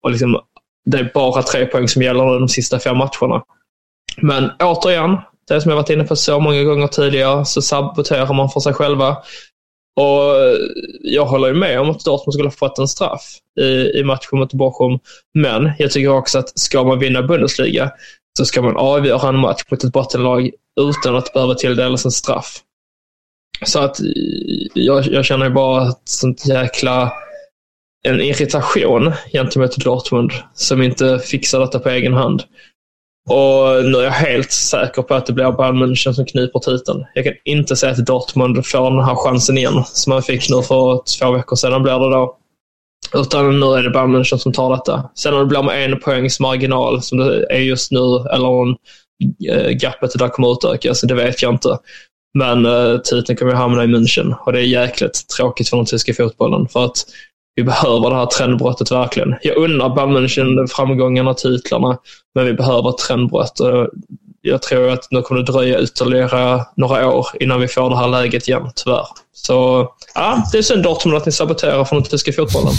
Och 0.03 0.11
liksom, 0.11 0.39
det 0.85 0.97
är 0.97 1.11
bara 1.13 1.43
tre 1.43 1.65
poäng 1.65 1.87
som 1.87 2.01
gäller 2.01 2.39
de 2.39 2.47
sista 2.47 2.79
fem 2.79 2.97
matcherna. 2.97 3.43
Men 4.21 4.51
återigen, 4.59 5.17
det 5.47 5.61
som 5.61 5.69
jag 5.69 5.75
varit 5.75 5.89
inne 5.89 6.03
på 6.03 6.15
så 6.15 6.39
många 6.39 6.63
gånger 6.63 6.87
tidigare, 6.87 7.45
så 7.45 7.61
saboterar 7.61 8.33
man 8.33 8.49
för 8.49 8.59
sig 8.59 8.73
själva. 8.73 9.17
Och 9.95 10.33
jag 11.01 11.25
håller 11.25 11.47
ju 11.47 11.53
med 11.53 11.79
om 11.79 11.89
att 11.89 12.05
Dortmund 12.05 12.33
skulle 12.33 12.47
ha 12.47 12.51
fått 12.51 12.79
en 12.79 12.87
straff 12.87 13.37
i, 13.59 13.99
i 13.99 14.03
matchen 14.03 14.39
mot 14.39 14.53
Bochum. 14.53 14.99
Men 15.33 15.71
jag 15.77 15.91
tycker 15.91 16.09
också 16.09 16.39
att 16.39 16.59
ska 16.59 16.83
man 16.83 16.99
vinna 16.99 17.23
Bundesliga 17.23 17.91
så 18.37 18.45
ska 18.45 18.61
man 18.61 18.77
avgöra 18.77 19.29
en 19.29 19.37
match 19.37 19.63
mot 19.71 19.83
ett 19.83 19.93
bottenlag 19.93 20.51
utan 20.81 21.15
att 21.15 21.33
behöva 21.33 21.55
tilldelas 21.55 22.05
en 22.05 22.11
straff. 22.11 22.61
Så 23.65 23.79
att 23.79 23.99
eh, 23.99 24.07
jag, 24.73 25.05
jag 25.05 25.25
känner 25.25 25.45
ju 25.45 25.51
bara 25.51 25.89
ett 25.89 26.01
sånt 26.05 26.45
jäkla 26.47 27.13
en 28.03 28.21
irritation 28.21 29.11
gentemot 29.33 29.77
Dortmund 29.77 30.31
som 30.53 30.81
inte 30.81 31.19
fixar 31.19 31.59
detta 31.59 31.79
på 31.79 31.89
egen 31.89 32.13
hand. 32.13 32.43
Och 33.29 33.85
nu 33.85 33.97
är 33.97 34.03
jag 34.03 34.11
helt 34.11 34.51
säker 34.51 35.01
på 35.01 35.13
att 35.13 35.25
det 35.25 35.33
blir 35.33 35.51
Bayern 35.51 35.83
München 35.83 36.13
som 36.13 36.25
kniper 36.25 36.59
titeln. 36.59 37.05
Jag 37.13 37.25
kan 37.25 37.33
inte 37.45 37.75
säga 37.75 37.91
att 37.91 38.05
Dortmund 38.05 38.65
får 38.65 38.91
den 38.91 39.05
här 39.05 39.15
chansen 39.15 39.57
igen 39.57 39.83
som 39.85 40.13
man 40.13 40.23
fick 40.23 40.49
nu 40.49 40.61
för 40.61 41.01
två 41.19 41.31
veckor 41.31 41.55
sedan 41.55 41.83
blir 41.83 41.99
det 41.99 42.15
då. 42.15 42.37
Utan 43.13 43.59
nu 43.59 43.65
är 43.65 43.83
det 43.83 43.89
Bayern 43.89 44.15
München 44.15 44.37
som 44.37 44.53
tar 44.53 44.71
detta. 44.71 45.09
Sen 45.15 45.33
om 45.33 45.39
det 45.39 45.45
blir 45.45 45.63
med 45.63 45.85
en 45.85 45.99
poängs 45.99 46.39
marginal 46.39 47.01
som 47.01 47.17
det 47.17 47.45
är 47.49 47.59
just 47.59 47.91
nu 47.91 48.25
eller 48.33 48.47
om 48.47 48.77
eh, 49.49 49.69
gapet 49.69 50.19
där 50.19 50.29
kommer 50.29 50.51
utökas, 50.51 50.89
alltså, 50.89 51.07
det 51.07 51.15
vet 51.15 51.41
jag 51.41 51.53
inte. 51.53 51.77
Men 52.33 52.65
eh, 52.65 52.97
titeln 52.97 53.37
kommer 53.37 53.53
hamna 53.53 53.83
i 53.83 53.87
München 53.87 54.35
och 54.45 54.53
det 54.53 54.59
är 54.59 54.63
jäkligt 54.63 55.27
tråkigt 55.37 55.69
för 55.69 55.77
den 55.77 55.85
tyska 55.85 56.13
fotbollen. 56.13 56.67
För 56.67 56.85
att 56.85 57.05
vi 57.61 57.65
behöver 57.65 58.09
det 58.09 58.15
här 58.15 58.25
trendbrottet 58.25 58.91
verkligen. 58.91 59.35
Jag 59.41 59.57
unnar 59.57 59.95
Bayern 59.95 60.67
framgångarna 60.67 61.29
och 61.29 61.37
titlarna, 61.37 61.97
men 62.35 62.45
vi 62.45 62.53
behöver 62.53 62.89
ett 62.89 62.97
trendbrott. 62.97 63.59
jag 64.41 64.61
tror 64.61 64.89
att 64.89 65.07
nu 65.11 65.21
kommer 65.21 65.41
det 65.41 65.51
dröja 65.51 65.81
ytterligare 65.81 66.65
några 66.77 67.07
år 67.07 67.27
innan 67.39 67.61
vi 67.61 67.67
får 67.67 67.89
det 67.89 67.97
här 67.97 68.07
läget 68.07 68.47
igen, 68.47 68.71
tyvärr. 68.75 69.05
Så 69.33 69.87
ja, 70.15 70.43
det 70.51 70.57
är 70.57 70.61
synd 70.61 70.83
Dortmund 70.83 71.17
att 71.17 71.25
ni 71.25 71.31
saboterar 71.31 71.85
från 71.85 71.99
den 72.01 72.09
tyska 72.09 72.31
fotbollen. 72.31 72.73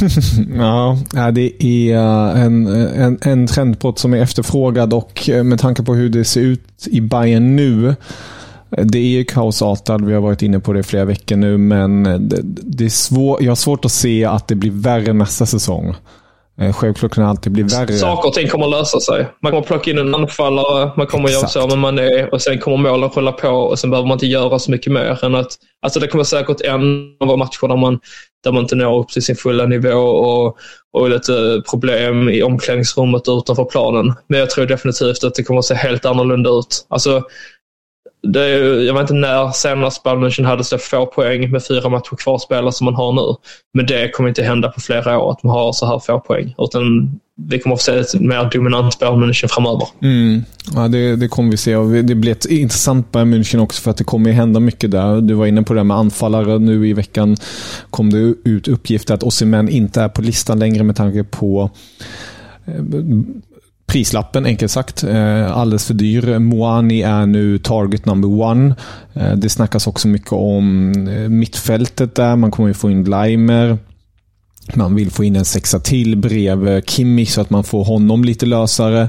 ja, 1.14 1.30
det 1.30 1.64
är 1.64 1.96
en, 2.36 2.66
en, 2.66 3.18
en 3.22 3.46
trendbrott 3.46 3.98
som 3.98 4.14
är 4.14 4.22
efterfrågad 4.22 4.94
och 4.94 5.28
med 5.44 5.60
tanke 5.60 5.82
på 5.82 5.94
hur 5.94 6.08
det 6.08 6.24
ser 6.24 6.40
ut 6.40 6.86
i 6.86 7.00
Bayern 7.00 7.56
nu 7.56 7.94
det 8.76 8.98
är 8.98 9.02
ju 9.02 9.24
kaosartat, 9.24 10.00
vi 10.00 10.14
har 10.14 10.20
varit 10.20 10.42
inne 10.42 10.60
på 10.60 10.72
det 10.72 10.80
i 10.80 10.82
flera 10.82 11.04
veckor 11.04 11.36
nu, 11.36 11.58
men 11.58 12.02
det, 12.02 12.40
det 12.62 12.84
är 12.84 12.88
svår, 12.88 13.42
jag 13.42 13.50
har 13.50 13.56
svårt 13.56 13.84
att 13.84 13.92
se 13.92 14.24
att 14.24 14.48
det 14.48 14.54
blir 14.54 14.70
värre 14.70 15.12
nästa 15.12 15.46
säsong. 15.46 15.94
Eh, 16.60 16.72
självklart 16.72 17.12
kan 17.12 17.24
det 17.24 17.30
alltid 17.30 17.52
bli 17.52 17.62
värre. 17.62 17.92
Saker 17.92 18.28
och 18.28 18.34
ting 18.34 18.48
kommer 18.48 18.64
att 18.64 18.70
lösa 18.70 19.00
sig. 19.00 19.28
Man 19.42 19.52
kommer 19.52 19.62
plocka 19.64 19.90
in 19.90 19.98
en 19.98 20.14
anfallare, 20.14 20.90
man 20.96 21.06
kommer 21.06 21.24
att 21.24 21.32
göra 21.32 21.46
så 21.46 21.66
med 21.66 21.78
Mané 21.78 22.24
och 22.24 22.42
sen 22.42 22.58
kommer 22.58 22.76
målen 22.76 23.08
rulla 23.08 23.32
på 23.32 23.48
och 23.48 23.78
sen 23.78 23.90
behöver 23.90 24.08
man 24.08 24.14
inte 24.14 24.26
göra 24.26 24.58
så 24.58 24.70
mycket 24.70 24.92
mer 24.92 25.24
än 25.24 25.34
att... 25.34 25.48
Alltså 25.82 26.00
det 26.00 26.08
kommer 26.08 26.24
säkert 26.24 26.60
en 26.60 27.16
av 27.20 27.38
matcher 27.38 27.68
där 27.68 27.76
man, 27.76 28.00
där 28.44 28.52
man 28.52 28.62
inte 28.62 28.76
når 28.76 28.98
upp 28.98 29.08
till 29.08 29.22
sin 29.22 29.36
fulla 29.36 29.66
nivå 29.66 29.98
och, 29.98 30.56
och 30.92 31.10
lite 31.10 31.62
problem 31.70 32.28
i 32.28 32.42
omklädningsrummet 32.42 33.22
utanför 33.28 33.64
planen. 33.64 34.14
Men 34.28 34.40
jag 34.40 34.50
tror 34.50 34.66
definitivt 34.66 35.24
att 35.24 35.34
det 35.34 35.42
kommer 35.42 35.58
att 35.58 35.64
se 35.64 35.74
helt 35.74 36.04
annorlunda 36.04 36.50
ut. 36.50 36.86
Alltså, 36.88 37.22
det 38.22 38.48
jag 38.84 38.94
vet 38.94 39.00
inte 39.00 39.14
när 39.14 39.50
senast 39.50 40.02
Bayern 40.02 40.24
München 40.24 40.44
hade 40.44 40.64
så 40.64 40.78
få 40.78 41.06
poäng 41.06 41.50
med 41.50 41.66
fyra 41.66 41.88
matcher 41.88 42.16
kvar 42.16 42.38
spela 42.38 42.72
som 42.72 42.84
man 42.84 42.94
har 42.94 43.12
nu. 43.12 43.36
Men 43.74 43.86
det 43.86 44.10
kommer 44.10 44.28
inte 44.28 44.42
hända 44.42 44.68
på 44.68 44.80
flera 44.80 45.18
år 45.18 45.32
att 45.32 45.42
man 45.42 45.52
har 45.52 45.72
så 45.72 45.86
här 45.86 45.98
få 45.98 46.20
poäng. 46.20 46.54
Utan 46.58 47.10
vi 47.48 47.58
kommer 47.58 47.74
att 47.74 47.82
få 47.82 47.84
se 47.84 47.98
ett 47.98 48.20
mer 48.20 48.50
dominant 48.52 48.98
Bayern 48.98 49.24
München 49.24 49.48
framöver. 49.48 49.88
Mm. 50.02 50.42
Ja, 50.74 50.88
det, 50.88 51.16
det 51.16 51.28
kommer 51.28 51.50
vi 51.50 51.56
se. 51.56 51.76
Och 51.76 51.90
det 51.90 52.14
blir 52.14 52.32
ett 52.32 52.44
intressant 52.44 53.12
Bayern 53.12 53.34
München 53.34 53.58
också 53.58 53.82
för 53.82 53.90
att 53.90 53.96
det 53.96 54.04
kommer 54.04 54.32
hända 54.32 54.60
mycket 54.60 54.90
där. 54.90 55.20
Du 55.20 55.34
var 55.34 55.46
inne 55.46 55.62
på 55.62 55.74
det 55.74 55.84
med 55.84 55.96
anfallare. 55.96 56.58
Nu 56.58 56.88
i 56.88 56.92
veckan 56.92 57.36
kom 57.90 58.10
det 58.10 58.18
ut 58.50 58.68
uppgifter 58.68 59.14
att 59.14 59.22
Osimhen 59.22 59.68
inte 59.68 60.02
är 60.02 60.08
på 60.08 60.22
listan 60.22 60.58
längre 60.58 60.82
med 60.82 60.96
tanke 60.96 61.24
på 61.24 61.70
eh, 62.66 62.82
prislappen, 63.92 64.46
enkelt 64.46 64.70
sagt. 64.70 65.04
Eh, 65.04 65.56
alldeles 65.56 65.86
för 65.86 65.94
dyr. 65.94 66.38
Moani 66.38 67.02
är 67.02 67.26
nu 67.26 67.58
target 67.58 68.06
number 68.06 68.40
one. 68.42 68.74
Eh, 69.14 69.32
det 69.32 69.48
snackas 69.48 69.86
också 69.86 70.08
mycket 70.08 70.32
om 70.32 70.92
eh, 71.08 71.28
mittfältet 71.28 72.14
där. 72.14 72.36
Man 72.36 72.50
kommer 72.50 72.68
ju 72.68 72.74
få 72.74 72.90
in 72.90 73.04
Bleimer. 73.04 73.78
Man 74.74 74.94
vill 74.94 75.10
få 75.10 75.24
in 75.24 75.36
en 75.36 75.44
sexa 75.44 75.78
till 75.78 76.16
bredvid 76.16 76.90
Kimmich 76.90 77.30
så 77.30 77.40
att 77.40 77.50
man 77.50 77.64
får 77.64 77.84
honom 77.84 78.24
lite 78.24 78.46
lösare. 78.46 79.08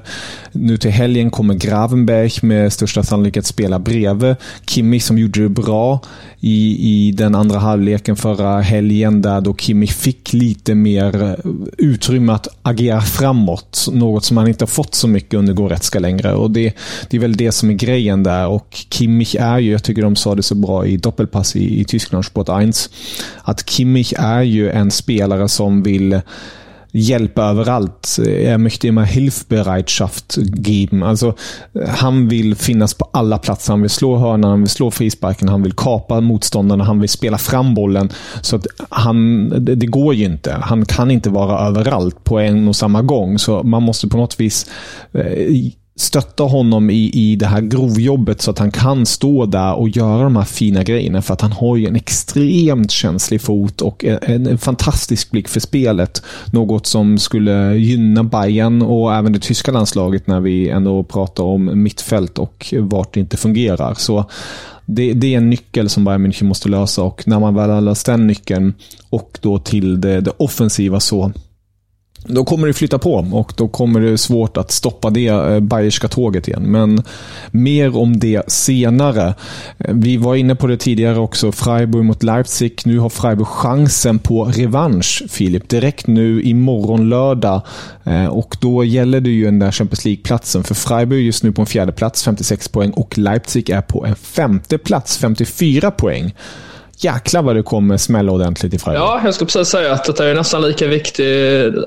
Nu 0.51 0.77
till 0.77 0.91
helgen 0.91 1.31
kommer 1.31 1.53
Gravenberg 1.53 2.31
med 2.41 2.73
största 2.73 3.03
sannolikhet 3.03 3.45
spela 3.45 3.79
bredvid 3.79 4.35
Kimmich 4.67 5.03
som 5.03 5.17
gjorde 5.17 5.41
det 5.41 5.49
bra 5.49 6.01
i, 6.39 6.89
i 6.89 7.11
den 7.11 7.35
andra 7.35 7.59
halvleken 7.59 8.15
förra 8.15 8.61
helgen 8.61 9.21
där 9.21 9.41
då 9.41 9.55
Kimmich 9.55 9.93
fick 9.93 10.33
lite 10.33 10.75
mer 10.75 11.39
utrymme 11.77 12.33
att 12.33 12.47
agera 12.61 13.01
framåt. 13.01 13.87
Något 13.91 14.25
som 14.25 14.37
han 14.37 14.47
inte 14.47 14.63
har 14.63 14.67
fått 14.67 14.95
så 14.95 15.07
mycket 15.07 15.33
under 15.33 15.53
Goretzka 15.53 15.99
längre. 15.99 16.33
Och 16.33 16.51
det, 16.51 16.73
det 17.09 17.17
är 17.17 17.21
väl 17.21 17.37
det 17.37 17.51
som 17.51 17.69
är 17.69 17.73
grejen 17.73 18.23
där. 18.23 18.47
Och 18.47 18.85
Kimmich 18.89 19.35
är 19.39 19.59
ju, 19.59 19.71
jag 19.71 19.83
tycker 19.83 20.01
de 20.01 20.15
sa 20.15 20.35
det 20.35 20.43
så 20.43 20.55
bra 20.55 20.85
i 20.85 20.97
Doppelpass 20.97 21.55
i, 21.55 21.79
i 21.81 21.85
Tyskland, 21.85 22.25
Sport 22.25 22.49
1, 22.49 22.89
att 23.43 23.69
Kimmich 23.69 24.13
är 24.17 24.41
ju 24.41 24.69
en 24.69 24.91
spelare 24.91 25.42
som 25.47 25.83
vill 25.83 26.21
hjälpa 26.93 27.43
överallt. 27.43 28.19
Er 28.27 28.57
möchte 28.57 28.87
immer 28.87 29.03
Hilfbereitschaft 29.03 30.37
geben. 30.37 31.03
Alltså, 31.03 31.35
han 31.87 32.29
vill 32.29 32.55
finnas 32.55 32.93
på 32.93 33.09
alla 33.13 33.37
platser. 33.37 33.73
Han 33.73 33.81
vill 33.81 33.89
slå 33.89 34.17
hörnan, 34.17 34.49
han 34.49 34.59
vill 34.59 34.69
slå 34.69 34.91
frisparken, 34.91 35.49
han 35.49 35.63
vill 35.63 35.73
kapa 35.73 36.21
motståndarna, 36.21 36.83
han 36.83 36.99
vill 36.99 37.09
spela 37.09 37.37
fram 37.37 37.73
bollen. 37.73 38.09
Så 38.41 38.55
att 38.55 38.67
han, 38.89 39.49
det, 39.65 39.75
det 39.75 39.85
går 39.85 40.13
ju 40.13 40.25
inte. 40.25 40.53
Han 40.61 40.85
kan 40.85 41.11
inte 41.11 41.29
vara 41.29 41.67
överallt 41.67 42.23
på 42.23 42.39
en 42.39 42.67
och 42.67 42.75
samma 42.75 43.01
gång. 43.01 43.39
Så 43.39 43.63
man 43.63 43.83
måste 43.83 44.07
på 44.07 44.17
något 44.17 44.39
vis 44.39 44.69
eh, 45.11 45.71
stötta 45.95 46.43
honom 46.43 46.89
i, 46.89 47.11
i 47.13 47.35
det 47.35 47.45
här 47.45 47.61
grovjobbet 47.61 48.41
så 48.41 48.51
att 48.51 48.59
han 48.59 48.71
kan 48.71 49.05
stå 49.05 49.45
där 49.45 49.73
och 49.73 49.89
göra 49.89 50.23
de 50.23 50.35
här 50.35 50.43
fina 50.43 50.83
grejerna. 50.83 51.21
För 51.21 51.33
att 51.33 51.41
han 51.41 51.51
har 51.51 51.77
ju 51.77 51.87
en 51.87 51.95
extremt 51.95 52.91
känslig 52.91 53.41
fot 53.41 53.81
och 53.81 54.05
en, 54.05 54.47
en 54.47 54.57
fantastisk 54.57 55.31
blick 55.31 55.47
för 55.47 55.59
spelet. 55.59 56.23
Något 56.51 56.85
som 56.85 57.17
skulle 57.17 57.75
gynna 57.75 58.23
Bayern 58.23 58.81
och 58.81 59.15
även 59.15 59.33
det 59.33 59.39
tyska 59.39 59.71
landslaget 59.71 60.27
när 60.27 60.39
vi 60.39 60.69
ändå 60.69 61.03
pratar 61.03 61.43
om 61.43 61.83
mittfält 61.83 62.39
och 62.39 62.73
vart 62.79 63.13
det 63.13 63.19
inte 63.19 63.37
fungerar. 63.37 63.93
Så 63.93 64.25
det, 64.85 65.13
det, 65.13 65.33
är 65.33 65.37
en 65.37 65.49
nyckel 65.49 65.89
som 65.89 66.05
Bayern 66.05 66.27
München 66.27 66.43
måste 66.43 66.69
lösa 66.69 67.03
och 67.03 67.27
när 67.27 67.39
man 67.39 67.55
väl 67.55 67.69
har 67.69 67.81
löst 67.81 68.05
den 68.05 68.27
nyckeln 68.27 68.73
och 69.09 69.39
då 69.41 69.59
till 69.59 70.01
det, 70.01 70.21
det 70.21 70.31
offensiva 70.37 70.99
så 70.99 71.31
då 72.25 72.45
kommer 72.45 72.67
det 72.67 72.73
flytta 72.73 72.99
på 72.99 73.13
och 73.31 73.53
då 73.55 73.67
kommer 73.67 73.99
det 73.99 74.17
svårt 74.17 74.57
att 74.57 74.71
stoppa 74.71 75.09
det 75.09 75.27
eh, 75.27 75.59
bayerska 75.59 76.07
tåget 76.07 76.47
igen. 76.47 76.63
Men 76.63 77.03
mer 77.51 77.97
om 77.97 78.19
det 78.19 78.51
senare. 78.51 79.33
Eh, 79.77 79.93
vi 79.93 80.17
var 80.17 80.35
inne 80.35 80.55
på 80.55 80.67
det 80.67 80.77
tidigare 80.77 81.19
också. 81.19 81.51
Freiburg 81.51 82.05
mot 82.05 82.23
Leipzig. 82.23 82.81
Nu 82.85 82.99
har 82.99 83.09
Freiburg 83.09 83.47
chansen 83.47 84.19
på 84.19 84.45
revansch, 84.45 85.23
Filip. 85.29 85.69
Direkt 85.69 86.07
nu 86.07 86.41
imorgon 86.41 87.09
lördag. 87.09 87.61
Eh, 88.03 88.25
och 88.25 88.57
då 88.59 88.83
gäller 88.83 89.21
det 89.21 89.29
ju 89.29 89.45
den 89.45 89.59
där 89.59 89.71
Champions 89.71 90.05
League-platsen. 90.05 90.63
För 90.63 90.75
Freiburg 90.75 91.19
är 91.19 91.23
just 91.23 91.43
nu 91.43 91.51
på 91.51 91.61
en 91.61 91.67
fjärde 91.67 91.91
plats, 91.91 92.23
56 92.23 92.67
poäng. 92.67 92.91
Och 92.91 93.17
Leipzig 93.17 93.69
är 93.69 93.81
på 93.81 94.05
en 94.05 94.15
femte 94.15 94.77
plats, 94.77 95.17
54 95.17 95.91
poäng 95.91 96.33
jäklar 96.97 97.41
vad 97.41 97.55
det 97.55 97.63
kommer 97.63 97.97
smälla 97.97 98.31
ordentligt 98.31 98.73
i 98.73 98.79
Freiburg. 98.79 99.03
Ja, 99.03 99.21
jag 99.25 99.33
skulle 99.33 99.45
precis 99.45 99.67
säga 99.67 99.93
att 99.93 100.15
det 100.17 100.25
är 100.25 100.35
nästan 100.35 100.61
lika 100.61 100.87
viktig, 100.87 101.25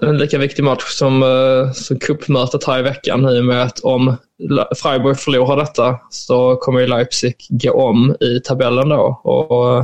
en 0.03 0.19
lika 0.19 0.39
viktig 0.39 0.65
match 0.65 0.85
som, 0.85 1.23
eh, 1.23 1.73
som 1.73 1.99
cupmötet 1.99 2.65
här 2.65 2.79
i 2.79 2.83
veckan 2.83 3.29
i 3.29 3.41
och 3.41 3.45
med 3.45 3.63
att 3.63 3.81
om 3.81 4.17
Freiburg 4.83 5.19
förlorar 5.19 5.57
detta 5.57 5.99
så 6.11 6.57
kommer 6.57 6.87
Leipzig 6.87 7.35
gå 7.49 7.73
om 7.73 8.17
i 8.21 8.41
tabellen 8.41 8.89
då. 8.89 9.21
Och, 9.25 9.79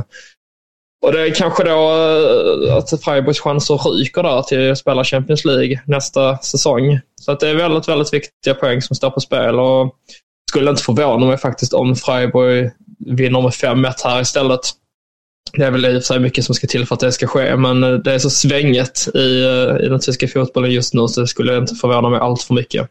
och 1.05 1.11
det 1.11 1.21
är 1.21 1.33
kanske 1.35 1.63
då 1.63 1.91
eh, 2.69 2.75
att 2.75 3.03
Freiburgs 3.03 3.39
chanser 3.39 3.75
ryker 3.75 4.23
där 4.23 4.41
till 4.41 4.71
att 4.71 4.77
spela 4.77 5.03
Champions 5.03 5.45
League 5.45 5.81
nästa 5.85 6.37
säsong. 6.37 6.99
Så 7.21 7.31
att 7.31 7.39
det 7.39 7.49
är 7.49 7.55
väldigt, 7.55 7.87
väldigt 7.87 8.13
viktiga 8.13 8.53
poäng 8.53 8.81
som 8.81 8.95
står 8.95 9.09
på 9.09 9.19
spel. 9.19 9.59
Och 9.59 9.95
skulle 10.49 10.69
inte 10.69 10.83
förvåna 10.83 11.25
mig 11.25 11.37
faktiskt 11.37 11.73
om 11.73 11.95
Freiburg 11.95 12.71
vinner 13.05 13.41
med 13.41 13.51
5-1 13.51 13.93
här 14.03 14.21
istället. 14.21 14.59
Det 15.51 15.65
är 15.65 15.71
väl 15.71 15.85
i 15.85 15.89
och 15.89 15.93
för 15.93 15.99
sig 15.99 16.19
mycket 16.19 16.45
som 16.45 16.55
ska 16.55 16.67
till 16.67 16.85
för 16.85 16.95
att 16.95 16.99
det 16.99 17.11
ska 17.11 17.27
ske, 17.27 17.55
men 17.55 17.83
eh, 17.83 17.93
det 17.93 18.13
är 18.13 18.19
så 18.19 18.29
svänget 18.29 19.07
i, 19.15 19.43
eh, 19.43 19.85
i 19.85 19.89
den 19.89 19.99
tyska 19.99 20.27
fotbollen 20.27 20.71
just 20.71 20.93
nu 20.93 21.07
så 21.07 21.21
det 21.21 21.27
skulle 21.27 21.57
inte 21.57 21.75
förvåna 21.75 22.09
mig 22.09 22.19
allt 22.19 22.41
för 22.41 22.53
mycket. 22.53 22.87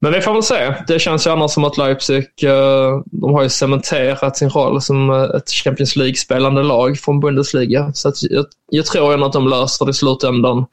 Men 0.00 0.12
vi 0.12 0.20
får 0.20 0.32
väl 0.32 0.42
se. 0.42 0.74
Det 0.88 0.98
känns 0.98 1.26
ju 1.26 1.30
annars 1.30 1.50
som 1.50 1.64
att 1.64 1.78
Leipzig, 1.78 2.24
eh, 2.42 3.02
de 3.04 3.34
har 3.34 3.42
ju 3.42 3.48
cementerat 3.48 4.36
sin 4.36 4.50
roll 4.50 4.82
som 4.82 5.10
ett 5.10 5.50
Champions 5.50 5.96
League-spelande 5.96 6.62
lag 6.62 6.98
från 6.98 7.20
Bundesliga. 7.20 7.92
Så 7.94 8.12
jag, 8.20 8.46
jag 8.70 8.86
tror 8.86 9.14
ändå 9.14 9.26
att 9.26 9.32
de 9.32 9.48
löser 9.48 9.84
det 9.84 9.90
i 9.90 9.94
slutändan. 9.94 10.66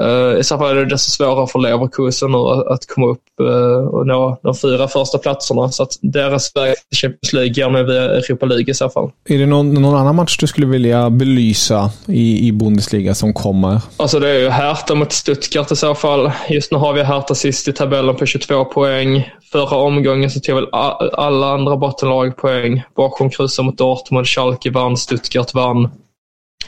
Uh, 0.00 0.40
I 0.40 0.44
så 0.44 0.58
fall 0.58 0.70
är 0.70 0.74
det 0.74 0.90
desto 0.90 1.10
svårare 1.10 1.46
för 1.46 1.58
Leverkusen 1.58 2.34
att 2.68 2.86
komma 2.86 3.06
upp 3.06 3.22
uh, 3.40 3.86
och 3.86 4.06
nå 4.06 4.40
de 4.42 4.54
fyra 4.54 4.88
första 4.88 5.18
platserna. 5.18 5.68
Så 5.68 5.82
att 5.82 5.98
deras 6.02 6.56
väg 6.56 6.74
till 6.88 6.98
Champions 6.98 7.32
League 7.32 7.64
går 7.64 7.70
nu 7.70 7.84
via 7.84 8.02
Europa 8.02 8.46
League 8.46 8.70
i 8.70 8.74
så 8.74 8.88
fall. 8.88 9.10
Är 9.28 9.38
det 9.38 9.46
någon, 9.46 9.74
någon 9.74 9.94
annan 9.94 10.16
match 10.16 10.36
du 10.38 10.46
skulle 10.46 10.66
vilja 10.66 11.10
belysa 11.10 11.90
i, 12.06 12.48
i 12.48 12.52
Bundesliga 12.52 13.14
som 13.14 13.32
kommer? 13.32 13.80
Alltså 13.96 14.20
det 14.20 14.28
är 14.28 14.38
ju 14.38 14.48
Hertha 14.48 14.94
mot 14.94 15.12
Stuttgart 15.12 15.72
i 15.72 15.76
så 15.76 15.94
fall. 15.94 16.32
Just 16.48 16.72
nu 16.72 16.78
har 16.78 16.92
vi 16.92 17.02
Hertha 17.02 17.34
sist 17.34 17.68
i 17.68 17.72
tabellen 17.72 18.16
på 18.16 18.26
22 18.26 18.64
poäng. 18.64 19.30
Förra 19.52 19.76
omgången 19.76 20.30
så 20.30 20.40
tog 20.40 20.54
väl 20.54 20.68
alla 21.12 21.46
andra 21.46 21.76
bottenlag 21.76 22.36
poäng. 22.36 22.82
Bochum 22.96 23.30
kryssade 23.30 23.66
mot 23.66 23.78
Dortmund, 23.78 24.26
Schalke 24.26 24.70
vann, 24.70 24.96
Stuttgart 24.96 25.54
vann. 25.54 25.88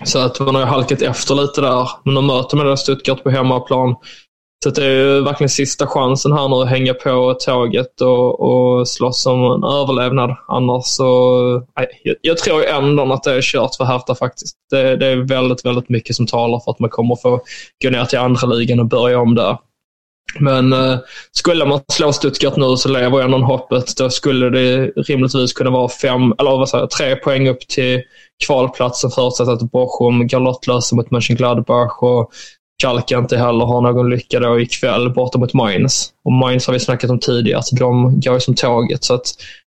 Så 0.02 0.18
att 0.18 0.40
man 0.40 0.54
har 0.54 0.62
halkat 0.62 1.02
efter 1.02 1.35
lite 1.35 1.61
där. 1.61 1.88
Men 2.04 2.14
de 2.14 2.26
möter 2.26 2.57
med 2.57 2.78
Stuttgart 2.78 3.22
på 3.22 3.30
hemmaplan. 3.30 3.96
Så 4.64 4.70
det 4.70 4.85
är 4.85 4.90
ju 4.90 5.20
verkligen 5.20 5.48
sista 5.48 5.87
chansen 5.87 6.33
här 6.33 6.48
nu 6.48 6.54
att 6.54 6.68
hänga 6.68 6.94
på 6.94 7.37
tåget 7.40 8.00
och, 8.00 8.40
och 8.40 8.88
slåss 8.88 9.26
om 9.26 9.44
en 9.44 9.64
överlevnad. 9.64 10.37
Annars 10.48 10.85
så... 10.85 11.62
Nej, 11.76 12.00
jag, 12.02 12.16
jag 12.20 12.38
tror 12.38 12.64
ändå 12.64 13.12
att 13.12 13.22
det 13.22 13.33
är 13.33 13.42
kört 13.42 13.74
för 13.74 13.85
Hertha 13.85 14.14
faktiskt. 14.14 14.57
Det, 14.70 14.96
det, 14.96 15.07
är 15.07 15.16
väldigt, 15.16 15.64
väldigt 15.64 15.88
mycket 15.88 16.16
som 16.16 16.26
talar 16.26 16.61
för 16.61 16.70
att 16.70 16.78
man 16.78 16.90
kommer 16.90 17.16
få 17.16 17.40
gå 17.85 17.90
ner 17.90 18.04
till 18.04 18.18
andra 18.18 18.46
ligan 18.46 18.80
och 18.80 18.87
börja 18.87 19.18
om 19.18 19.35
där. 19.35 19.59
Men 20.40 20.72
eh, 20.72 20.98
skulle 21.32 21.64
man 21.64 21.80
slå 21.92 22.12
Stuttgart 22.12 22.56
nu 22.56 22.76
så 22.76 22.88
lever 22.88 23.20
ändå 23.20 23.38
hoppet. 23.38 23.96
Då 23.96 24.10
skulle 24.10 24.50
det 24.50 24.87
rimligtvis 24.87 25.52
kunna 25.52 25.70
vara 25.70 25.88
fem, 25.88 26.34
eller 26.38 26.50
vad 26.50 26.68
säger, 26.68 26.87
tre 26.87 27.16
poäng 27.16 27.48
upp 27.48 27.68
till 27.68 28.02
kvalplatsen 28.46 29.10
förutsatt 29.10 29.48
att 29.48 29.70
Bochum 29.72 30.28
går 30.28 30.40
lottlösa 30.40 30.96
mot 30.96 31.10
Mönchengladbach 31.10 32.02
och 32.02 32.30
Schalke 32.82 33.18
inte 33.18 33.37
heller 33.37 33.64
har 33.64 33.80
någon 33.80 34.10
lycka 34.10 34.40
då 34.40 34.60
ikväll 34.60 35.10
borta 35.10 35.38
mot 35.38 35.54
Mainz. 35.54 36.12
Och 36.24 36.32
Mainz 36.32 36.66
har 36.66 36.74
vi 36.74 36.80
snackat 36.80 37.10
om 37.10 37.20
tidigare, 37.20 37.62
så 37.62 37.76
de 37.76 38.20
går 38.20 38.34
ju 38.34 38.40
som 38.40 38.54
tåget. 38.54 39.04
Så 39.04 39.14
att 39.14 39.26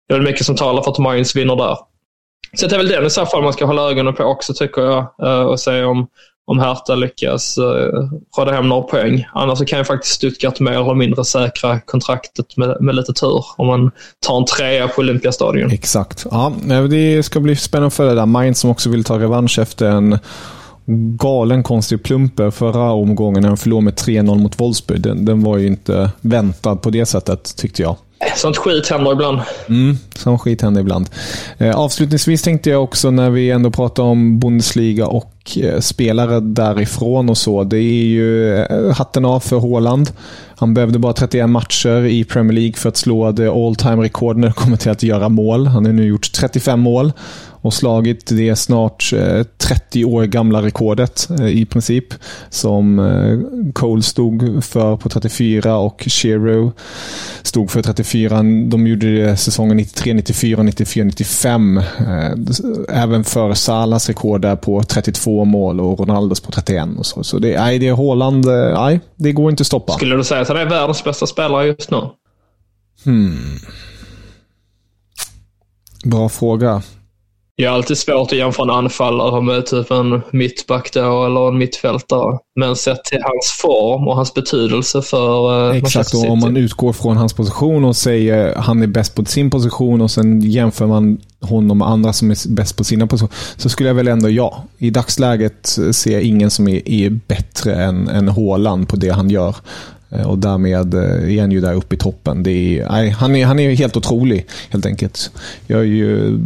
det 0.08 0.14
är 0.14 0.20
mycket 0.20 0.46
som 0.46 0.56
talar 0.56 0.82
för 0.82 0.90
att 0.90 0.98
Mainz 0.98 1.36
vinner 1.36 1.56
där. 1.56 1.76
Så 2.56 2.66
det 2.66 2.74
är 2.74 2.78
väl 2.78 2.88
den 2.88 3.06
i 3.06 3.10
så 3.10 3.26
fall 3.26 3.42
man 3.42 3.52
ska 3.52 3.64
hålla 3.64 3.90
ögonen 3.90 4.14
på 4.14 4.24
också 4.24 4.54
tycker 4.54 4.82
jag. 4.82 5.06
Eh, 5.22 5.42
och 5.42 5.60
se 5.60 5.84
om, 5.84 6.06
om 6.46 6.58
Hertha 6.58 6.94
lyckas 6.94 7.58
uh, 7.58 7.64
råda 8.38 8.52
hem 8.52 8.68
några 8.68 8.82
poäng. 8.82 9.26
Annars 9.32 9.58
så 9.58 9.64
kan 9.64 9.78
ju 9.78 9.84
faktiskt 9.84 10.14
Stuttgart 10.14 10.60
mer 10.60 10.72
eller 10.72 10.94
mindre 10.94 11.24
säkra 11.24 11.80
kontraktet 11.80 12.56
med, 12.56 12.76
med 12.80 12.94
lite 12.94 13.12
tur. 13.12 13.44
Om 13.56 13.66
man 13.66 13.90
tar 14.26 14.36
en 14.36 14.44
trea 14.44 14.88
på 14.88 15.00
Olympiastadion. 15.00 15.70
Exakt. 15.70 16.26
Ja, 16.30 16.52
det 16.90 17.22
ska 17.22 17.40
bli 17.40 17.56
spännande 17.56 17.86
att 17.86 17.94
följa 17.94 18.14
där. 18.14 18.26
Mainz 18.26 18.58
som 18.58 18.70
också 18.70 18.90
vill 18.90 19.04
ta 19.04 19.18
revansch 19.18 19.58
efter 19.58 19.90
en 19.90 20.18
galen 21.16 21.62
konstig 21.62 22.02
plumper 22.02 22.50
förra 22.50 22.92
omgången 22.92 23.42
när 23.42 23.48
de 23.48 23.56
förlorade 23.56 23.84
med 23.84 23.94
3-0 23.94 24.38
mot 24.38 24.60
Wolfsburg. 24.60 25.00
Den, 25.00 25.24
den 25.24 25.42
var 25.42 25.58
ju 25.58 25.66
inte 25.66 26.10
väntad 26.20 26.76
på 26.76 26.90
det 26.90 27.06
sättet, 27.06 27.56
tyckte 27.56 27.82
jag. 27.82 27.96
Sånt 28.36 28.56
skit 28.56 28.88
händer 28.88 29.12
ibland. 29.12 29.40
Mm, 29.68 29.98
sånt 30.14 30.40
skit 30.40 30.62
händer 30.62 30.80
ibland. 30.80 31.10
Eh, 31.58 31.76
avslutningsvis 31.76 32.42
tänkte 32.42 32.70
jag 32.70 32.84
också 32.84 33.10
när 33.10 33.30
vi 33.30 33.50
ändå 33.50 33.70
pratar 33.70 34.02
om 34.02 34.38
Bundesliga 34.38 35.06
och 35.06 35.58
eh, 35.62 35.80
spelare 35.80 36.40
därifrån 36.40 37.30
och 37.30 37.38
så. 37.38 37.64
Det 37.64 37.78
är 37.78 38.04
ju 38.04 38.54
eh, 38.56 38.94
hatten 38.96 39.24
av 39.24 39.40
för 39.40 39.56
Håland. 39.56 40.10
Han 40.56 40.74
behövde 40.74 40.98
bara 40.98 41.12
31 41.12 41.50
matcher 41.50 42.04
i 42.04 42.24
Premier 42.24 42.52
League 42.52 42.72
för 42.72 42.88
att 42.88 42.96
slå 42.96 43.32
det 43.32 43.48
all 43.48 43.76
time 43.76 44.02
rekord 44.02 44.36
när 44.36 44.48
det 44.48 44.54
kommer 44.54 44.76
till 44.76 44.90
att 44.90 45.02
göra 45.02 45.28
mål. 45.28 45.66
Han 45.66 45.84
har 45.86 45.92
nu 45.92 46.06
gjort 46.06 46.32
35 46.32 46.80
mål 46.80 47.12
och 47.64 47.74
slagit 47.74 48.26
det 48.26 48.56
snart 48.56 49.12
30 49.58 50.00
eh, 50.00 50.08
år 50.08 50.24
gamla 50.24 50.62
rekordet 50.62 51.28
eh, 51.30 51.48
i 51.48 51.66
princip. 51.66 52.04
Som 52.50 52.98
eh, 52.98 53.72
Cole 53.72 54.02
stod 54.02 54.64
för 54.64 54.96
på 54.96 55.08
34 55.08 55.76
och 55.76 56.04
Shero 56.06 56.72
stod 57.42 57.70
för 57.70 57.82
34. 57.82 58.36
De 58.66 58.86
gjorde 58.86 59.16
det 59.16 59.36
säsongen 59.36 59.76
93, 59.76 60.14
94, 60.14 60.62
94, 60.62 61.04
95. 61.04 61.80
Även 62.88 63.24
för 63.24 63.54
Salas 63.54 64.08
rekord 64.08 64.40
där 64.40 64.56
på 64.56 64.82
32 64.82 65.44
mål 65.44 65.80
och 65.80 65.98
Ronaldos 65.98 66.40
på 66.40 66.52
31. 66.52 66.88
Och 66.98 67.06
så. 67.06 67.24
så 67.24 67.38
det, 67.38 67.60
nej, 67.60 67.78
det 67.78 67.88
är 67.88 67.94
Haaland. 67.94 68.46
Nej, 68.74 69.00
det 69.16 69.32
går 69.32 69.50
inte 69.50 69.60
att 69.60 69.66
stoppa. 69.66 69.92
Skulle 69.92 70.16
du 70.16 70.24
säga 70.24 70.40
att 70.40 70.48
han 70.48 70.56
är 70.56 70.66
världens 70.66 71.04
bästa 71.04 71.26
spelare 71.26 71.66
just 71.66 71.90
nu? 71.90 72.00
Hmm. 73.04 73.58
Bra 76.04 76.28
fråga. 76.28 76.82
Det 77.56 77.64
är 77.64 77.68
alltid 77.68 77.98
svårt 77.98 78.32
att 78.32 78.38
jämföra 78.38 78.64
en 78.64 78.70
anfallare 78.70 79.42
med 79.42 79.66
typ 79.66 79.90
en 79.90 80.22
mittback 80.30 80.92
då, 80.92 81.26
eller 81.26 81.48
en 81.48 81.58
mittfältare. 81.58 82.38
Men 82.60 82.76
sett 82.76 83.04
till 83.04 83.18
hans 83.22 83.58
form 83.62 84.08
och 84.08 84.16
hans 84.16 84.34
betydelse 84.34 85.02
för 85.02 85.68
uh, 85.70 85.76
Exakt, 85.76 86.14
och 86.14 86.30
om 86.30 86.38
man 86.38 86.56
utgår 86.56 86.92
från 86.92 87.16
hans 87.16 87.32
position 87.32 87.84
och 87.84 87.96
säger 87.96 88.52
att 88.52 88.64
han 88.64 88.82
är 88.82 88.86
bäst 88.86 89.14
på 89.14 89.24
sin 89.24 89.50
position 89.50 90.00
och 90.00 90.10
sen 90.10 90.40
jämför 90.40 90.86
man 90.86 91.18
honom 91.40 91.78
med 91.78 91.88
andra 91.88 92.12
som 92.12 92.30
är 92.30 92.48
bäst 92.48 92.76
på 92.76 92.84
sina 92.84 93.06
positioner. 93.06 93.36
Så 93.56 93.68
skulle 93.68 93.88
jag 93.88 93.94
väl 93.94 94.08
ändå, 94.08 94.30
ja. 94.30 94.64
I 94.78 94.90
dagsläget 94.90 95.78
ser 95.92 96.12
jag 96.12 96.22
ingen 96.22 96.50
som 96.50 96.68
är, 96.68 96.88
är 96.88 97.10
bättre 97.10 97.74
än, 97.74 98.08
än 98.08 98.28
Haaland 98.28 98.88
på 98.88 98.96
det 98.96 99.10
han 99.10 99.30
gör. 99.30 99.56
Eh, 100.10 100.30
och 100.30 100.38
därmed 100.38 100.94
eh, 100.94 101.36
är 101.36 101.40
han 101.40 101.52
ju 101.52 101.60
där 101.60 101.74
uppe 101.74 101.94
i 101.94 101.98
toppen. 101.98 102.42
Det 102.42 102.78
är, 102.78 102.88
nej, 102.90 103.10
han, 103.10 103.36
är, 103.36 103.46
han 103.46 103.58
är 103.58 103.74
helt 103.74 103.96
otrolig, 103.96 104.46
helt 104.70 104.86
enkelt. 104.86 105.30
Jag 105.66 105.80
är 105.80 105.84
ju 105.84 106.38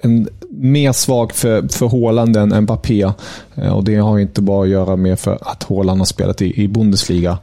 en, 0.00 0.28
mer 0.50 0.92
svag 0.92 1.32
för, 1.32 1.68
för 1.68 1.88
Haaland 1.88 2.36
än 2.36 2.62
Mbappé. 2.62 3.12
Eh, 3.54 3.72
och 3.72 3.84
det 3.84 3.96
har 3.96 4.18
inte 4.18 4.42
bara 4.42 4.62
att 4.62 4.70
göra 4.70 4.96
med 4.96 5.20
för 5.20 5.38
att 5.40 5.62
Haaland 5.62 6.00
har 6.00 6.06
spelat 6.06 6.42
i, 6.42 6.62
i 6.62 6.68
Bundesliga. 6.68 7.38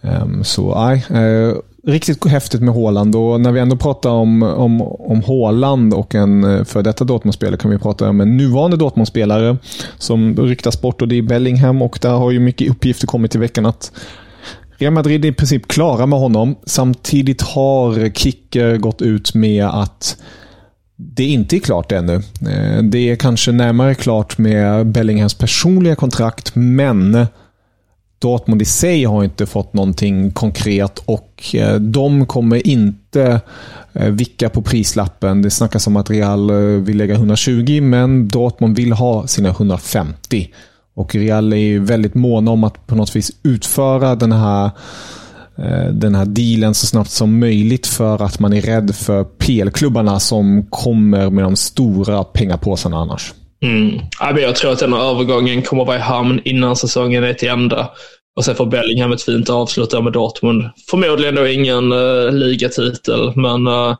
Eh, 0.00 0.26
så 0.42 0.74
nej, 0.74 1.04
eh, 1.10 1.54
riktigt 1.84 2.26
häftigt 2.26 2.60
med 2.60 2.74
Haaland. 2.74 3.16
Och 3.16 3.40
när 3.40 3.52
vi 3.52 3.60
ändå 3.60 3.76
pratar 3.76 4.10
om, 4.10 4.42
om, 4.42 4.82
om 4.82 5.22
Haaland 5.22 5.94
och 5.94 6.14
en 6.14 6.44
eh, 6.44 6.64
för 6.64 6.82
detta 6.82 7.04
Dortmund-spelare 7.04 7.56
kan 7.56 7.70
vi 7.70 7.78
prata 7.78 8.08
om 8.08 8.20
en 8.20 8.36
nuvarande 8.36 8.76
Dortmund-spelare 8.76 9.56
som 9.98 10.36
ryktas 10.36 10.80
bort 10.80 11.02
och 11.02 11.08
det 11.08 11.18
är 11.18 11.22
Bellingham. 11.22 11.82
Och 11.82 11.98
där 12.02 12.10
har 12.10 12.30
ju 12.30 12.40
mycket 12.40 12.70
uppgifter 12.70 13.06
kommit 13.06 13.34
i 13.34 13.38
veckan 13.38 13.66
att 13.66 13.92
Real 14.76 14.92
Madrid 14.92 15.24
är 15.24 15.28
i 15.28 15.32
princip 15.32 15.68
klara 15.68 16.06
med 16.06 16.18
honom. 16.18 16.54
Samtidigt 16.64 17.42
har 17.42 18.10
Kicker 18.14 18.76
gått 18.76 19.02
ut 19.02 19.34
med 19.34 19.66
att 19.66 20.16
det 21.00 21.24
inte 21.24 21.56
är 21.56 21.60
klart 21.60 21.92
ännu. 21.92 22.14
Eh, 22.50 22.82
det 22.82 23.10
är 23.10 23.16
kanske 23.16 23.52
närmare 23.52 23.94
klart 23.94 24.38
med 24.38 24.86
Bellinghams 24.86 25.34
personliga 25.34 25.96
kontrakt, 25.96 26.54
men 26.54 27.26
Dortmund 28.18 28.62
i 28.62 28.64
sig 28.64 29.04
har 29.04 29.24
inte 29.24 29.46
fått 29.46 29.72
någonting 29.72 30.30
konkret 30.30 30.98
och 31.04 31.54
eh, 31.54 31.74
de 31.74 32.26
kommer 32.26 32.66
inte 32.66 33.40
eh, 33.92 34.08
vicka 34.08 34.48
på 34.48 34.62
prislappen. 34.62 35.42
Det 35.42 35.50
snackas 35.50 35.86
om 35.86 35.96
att 35.96 36.10
Real 36.10 36.50
vill 36.80 36.96
lägga 36.96 37.14
120, 37.14 37.80
men 37.82 38.28
Dortmund 38.28 38.76
vill 38.76 38.92
ha 38.92 39.26
sina 39.26 39.48
150. 39.48 40.48
Och 40.94 41.14
Real 41.14 41.52
är 41.52 41.78
väldigt 41.78 42.14
måna 42.14 42.50
om 42.50 42.64
att 42.64 42.86
på 42.86 42.94
något 42.94 43.16
vis 43.16 43.30
utföra 43.42 44.14
den 44.14 44.32
här 44.32 44.70
den 45.92 46.14
här 46.14 46.24
dealen 46.24 46.74
så 46.74 46.86
snabbt 46.86 47.10
som 47.10 47.38
möjligt 47.38 47.86
för 47.86 48.22
att 48.22 48.40
man 48.40 48.52
är 48.52 48.60
rädd 48.60 48.94
för 48.94 49.24
PL-klubbarna 49.24 50.20
som 50.20 50.66
kommer 50.70 51.30
med 51.30 51.44
de 51.44 51.56
stora 51.56 52.24
pengapåsarna 52.24 52.96
annars. 52.96 53.34
Mm. 53.62 54.00
Jag 54.20 54.56
tror 54.56 54.72
att 54.72 54.78
den 54.78 54.92
här 54.92 55.10
övergången 55.10 55.62
kommer 55.62 55.84
vara 55.84 55.96
i 55.96 56.00
hamn 56.00 56.40
innan 56.44 56.76
säsongen 56.76 57.24
är 57.24 57.34
till 57.34 57.48
ända. 57.48 57.90
Och 58.36 58.44
sen 58.44 58.54
får 58.54 58.66
Bellingham 58.66 59.12
ett 59.12 59.22
fint 59.22 59.50
avslut 59.50 59.90
där 59.90 60.02
med 60.02 60.12
Dortmund. 60.12 60.70
Förmodligen 60.90 61.34
då 61.34 61.46
ingen 61.46 61.92
uh, 61.92 62.32
ligatitel, 62.32 63.32
men 63.36 63.66
uh, 63.66 63.96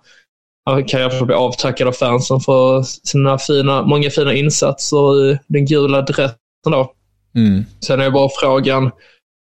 han 0.64 0.84
kan 0.84 1.00
i 1.00 1.02
alla 1.02 1.12
fall 1.12 1.26
bli 1.26 1.34
avtackad 1.34 1.88
av 1.88 1.92
fansen 1.92 2.40
för 2.40 2.82
sina 2.82 3.38
fina, 3.38 3.82
många 3.82 4.10
fina 4.10 4.34
insatser 4.34 5.30
i 5.30 5.38
den 5.46 5.66
gula. 5.66 6.06
Då. 6.64 6.92
Mm. 7.34 7.64
Sen 7.86 8.00
är 8.00 8.10
bara 8.10 8.28
frågan, 8.40 8.90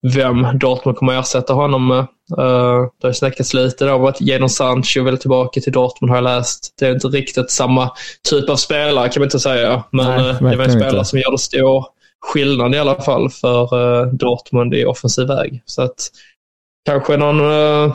vem 0.02 0.58
Dortmund 0.58 0.98
kommer 0.98 1.18
att 1.18 1.24
ersätta 1.24 1.52
honom 1.52 1.88
med. 1.88 2.06
Uh, 2.38 2.88
det 3.00 3.06
har 3.06 3.12
snackats 3.12 3.54
lite 3.54 3.90
om 3.90 4.04
att 4.04 4.20
Jadon 4.20 4.48
Sancho 4.48 5.02
vill 5.02 5.18
tillbaka 5.18 5.60
till 5.60 5.72
Dortmund 5.72 6.10
har 6.10 6.16
jag 6.16 6.24
läst. 6.24 6.74
Det 6.78 6.86
är 6.86 6.92
inte 6.92 7.08
riktigt 7.08 7.50
samma 7.50 7.90
typ 8.30 8.50
av 8.50 8.56
spelare 8.56 9.08
kan 9.08 9.20
man 9.20 9.26
inte 9.26 9.40
säga. 9.40 9.82
Men 9.90 10.06
Nej, 10.06 10.30
uh, 10.30 10.50
det 10.50 10.56
var 10.56 10.64
en 10.64 10.72
spelare 10.72 10.90
inte. 10.90 11.04
som 11.04 11.18
gör 11.18 11.30
det 11.30 11.38
stor 11.38 11.86
skillnad 12.20 12.74
i 12.74 12.78
alla 12.78 13.02
fall 13.02 13.30
för 13.30 13.74
uh, 13.74 14.06
Dortmund 14.06 14.74
i 14.74 14.84
offensiv 14.84 15.28
väg. 15.28 15.62
Så 15.66 15.82
att 15.82 16.10
kanske 16.86 17.16
någon, 17.16 17.40
uh, 17.40 17.94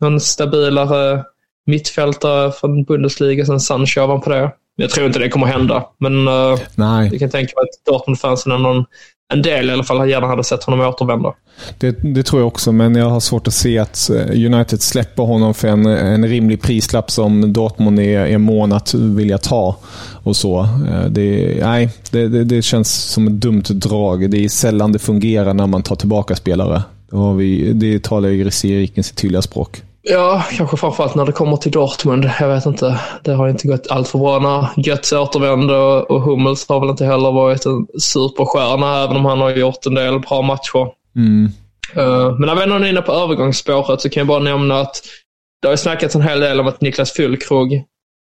någon 0.00 0.20
stabilare 0.20 1.24
mittfältare 1.66 2.52
från 2.52 2.84
Bundesliga 2.84 3.46
sen 3.46 3.60
Sancho 3.60 4.00
ovanpå 4.00 4.30
det. 4.30 4.52
Jag 4.76 4.90
tror 4.90 5.06
inte 5.06 5.18
det 5.18 5.28
kommer 5.28 5.46
hända, 5.46 5.88
men 5.98 6.28
uh, 6.28 6.58
Nej. 6.74 7.08
jag 7.10 7.20
kan 7.20 7.30
tänka 7.30 7.52
mig 7.56 7.62
att 7.62 7.92
Dortmund-fansen 7.92 8.52
är 8.52 8.58
någon 8.58 8.84
en 9.32 9.42
del 9.42 9.68
i 9.68 9.72
alla 9.72 9.84
fall 9.84 10.10
gärna 10.10 10.26
hade 10.26 10.44
sett 10.44 10.64
honom 10.64 10.80
återvända. 10.80 11.34
Det, 11.78 12.14
det, 12.14 12.22
tror 12.22 12.40
jag 12.42 12.46
också, 12.46 12.72
men 12.72 12.94
jag 12.94 13.10
har 13.10 13.20
svårt 13.20 13.46
att 13.46 13.54
se 13.54 13.78
att 13.78 14.10
eh, 14.10 14.54
United 14.54 14.82
släpper 14.82 15.22
honom 15.22 15.54
för 15.54 15.68
en, 15.68 15.86
en 15.86 16.28
rimlig 16.28 16.62
prislapp 16.62 17.10
som 17.10 17.52
Dortmund 17.52 18.00
är, 18.00 18.26
är 18.26 18.38
mån 18.38 18.72
att 18.72 18.94
vilja 18.94 19.38
ta. 19.38 19.76
och 20.22 20.36
så. 20.36 20.60
Eh, 20.60 21.04
det, 21.08 21.58
nej, 21.60 21.90
det, 22.10 22.28
det, 22.28 22.44
det, 22.44 22.62
känns 22.62 22.94
som 22.94 23.26
ett 23.26 23.32
dumt 23.32 23.64
drag. 23.68 24.30
Det 24.30 24.44
är 24.44 24.48
sällan 24.48 24.92
det 24.92 24.98
fungerar 24.98 25.54
när 25.54 25.66
man 25.66 25.82
tar 25.82 25.96
tillbaka 25.96 26.34
spelare. 26.34 26.82
Det, 27.10 27.16
har 27.16 27.34
vi, 27.34 27.72
det 27.72 28.02
talar 28.02 28.28
ju 28.28 28.44
Risiriken 28.44 29.04
sitt 29.04 29.16
tydliga 29.16 29.42
språk. 29.42 29.82
Ja, 30.06 30.44
kanske 30.56 30.76
framförallt 30.76 31.14
när 31.14 31.26
det 31.26 31.32
kommer 31.32 31.56
till 31.56 31.72
Dortmund. 31.72 32.30
Jag 32.40 32.48
vet 32.48 32.66
inte. 32.66 33.00
Det 33.22 33.32
har 33.32 33.48
inte 33.48 33.68
gått 33.68 33.86
allt 33.90 34.08
för 34.08 34.18
bra 34.18 34.38
när 34.38 34.84
Götz 34.86 35.12
återvände 35.12 35.76
och 35.76 36.22
Hummels 36.22 36.68
har 36.68 36.80
väl 36.80 36.90
inte 36.90 37.04
heller 37.04 37.32
varit 37.32 37.66
en 37.66 37.86
superstjärna, 38.00 39.02
även 39.02 39.16
om 39.16 39.24
han 39.24 39.40
har 39.40 39.50
gjort 39.50 39.86
en 39.86 39.94
del 39.94 40.20
bra 40.20 40.42
matcher. 40.42 40.88
Mm. 41.16 41.50
Uh, 41.96 42.38
men 42.38 42.46
när 42.46 42.54
vi 42.54 42.62
ändå 42.62 42.76
är 42.76 42.88
inne 42.88 43.02
på 43.02 43.12
övergångsspåret 43.12 44.00
så 44.00 44.08
kan 44.08 44.20
jag 44.20 44.26
bara 44.26 44.38
nämna 44.38 44.80
att 44.80 45.02
det 45.62 45.68
har 45.68 45.76
snackats 45.76 46.14
en 46.14 46.22
hel 46.22 46.40
del 46.40 46.60
om 46.60 46.66
att 46.66 46.80
Niklas 46.80 47.12
Füllkrog, 47.12 47.82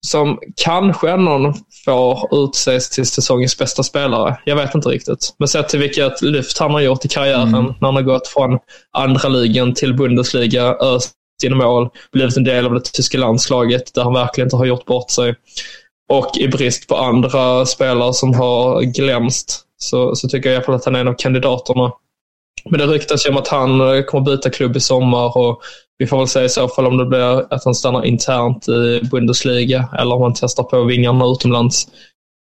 som 0.07 0.39
kanske 0.55 1.15
någon 1.15 1.53
får 1.85 2.43
utses 2.43 2.89
till 2.89 3.05
säsongens 3.05 3.57
bästa 3.57 3.83
spelare. 3.83 4.37
Jag 4.45 4.55
vet 4.55 4.75
inte 4.75 4.89
riktigt. 4.89 5.35
Men 5.39 5.47
sett 5.47 5.69
till 5.69 5.79
vilket 5.79 6.21
lyft 6.21 6.57
han 6.57 6.71
har 6.71 6.81
gjort 6.81 7.05
i 7.05 7.07
karriären 7.07 7.47
mm. 7.47 7.65
när 7.65 7.87
han 7.87 7.95
har 7.95 8.01
gått 8.01 8.27
från 8.27 8.59
andra 8.91 9.29
ligan 9.29 9.73
till 9.73 9.93
Bundesliga, 9.93 10.63
öst 10.63 11.16
sina 11.41 11.55
mål, 11.55 11.89
blivit 12.11 12.37
en 12.37 12.43
del 12.43 12.65
av 12.65 12.73
det 12.73 12.81
tyska 12.93 13.17
landslaget 13.17 13.93
där 13.93 14.03
han 14.03 14.13
verkligen 14.13 14.45
inte 14.45 14.55
har 14.55 14.65
gjort 14.65 14.85
bort 14.85 15.11
sig. 15.11 15.35
Och 16.09 16.37
i 16.37 16.47
brist 16.47 16.87
på 16.87 16.95
andra 16.95 17.65
spelare 17.65 18.13
som 18.13 18.33
har 18.33 18.81
glänst 18.81 19.61
så, 19.77 20.15
så 20.15 20.27
tycker 20.27 20.49
jag 20.49 20.53
i 20.53 20.55
alla 20.55 20.65
fall 20.65 20.75
att 20.75 20.85
han 20.85 20.95
är 20.95 20.99
en 20.99 21.07
av 21.07 21.15
kandidaterna. 21.17 21.91
Men 22.69 22.79
det 22.79 22.87
ryktas 22.87 23.25
ju 23.25 23.29
om 23.29 23.37
att 23.37 23.47
han 23.47 23.81
eh, 23.81 24.03
kommer 24.03 24.25
byta 24.25 24.49
klubb 24.49 24.77
i 24.77 24.79
sommar 24.79 25.37
och 25.37 25.61
vi 25.97 26.07
får 26.07 26.17
väl 26.17 26.27
se 26.27 26.43
i 26.43 26.49
så 26.49 26.67
fall 26.67 26.85
om 26.85 26.97
det 26.97 27.05
blir 27.05 27.53
att 27.53 27.65
han 27.65 27.75
stannar 27.75 28.05
internt 28.05 28.67
i 28.67 29.01
Bundesliga 29.11 29.89
eller 29.99 30.15
om 30.15 30.21
han 30.21 30.33
testar 30.35 30.63
på 30.63 30.83
vingarna 30.83 31.25
utomlands. 31.25 31.87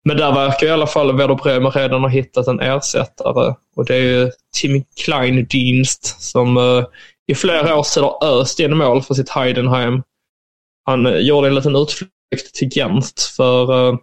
Men 0.05 0.17
där 0.17 0.33
verkar 0.33 0.67
i 0.67 0.71
alla 0.71 0.87
fall 0.87 1.17
Werder 1.17 1.35
Bremer 1.35 1.71
redan 1.71 2.01
ha 2.01 2.09
hittat 2.09 2.47
en 2.47 2.61
ersättare. 2.61 3.55
Och 3.77 3.85
det 3.85 3.95
är 3.95 4.01
ju 4.01 4.31
Tim 4.55 4.85
Kleindienst 5.05 6.23
som 6.23 6.57
uh, 6.57 6.85
i 7.31 7.35
flera 7.35 7.77
år 7.77 7.83
sedan 7.83 8.11
öst 8.23 8.61
in 8.61 8.77
mål 8.77 9.03
för 9.03 9.15
sitt 9.15 9.29
Heidenheim. 9.29 10.03
Han 10.87 11.07
eh, 11.07 11.17
gjorde 11.17 11.49
en 11.49 11.55
liten 11.55 11.77
utflykt 11.77 12.55
till 12.55 12.69
Gent 12.69 13.21
för, 13.37 13.73
uh, 13.73 13.99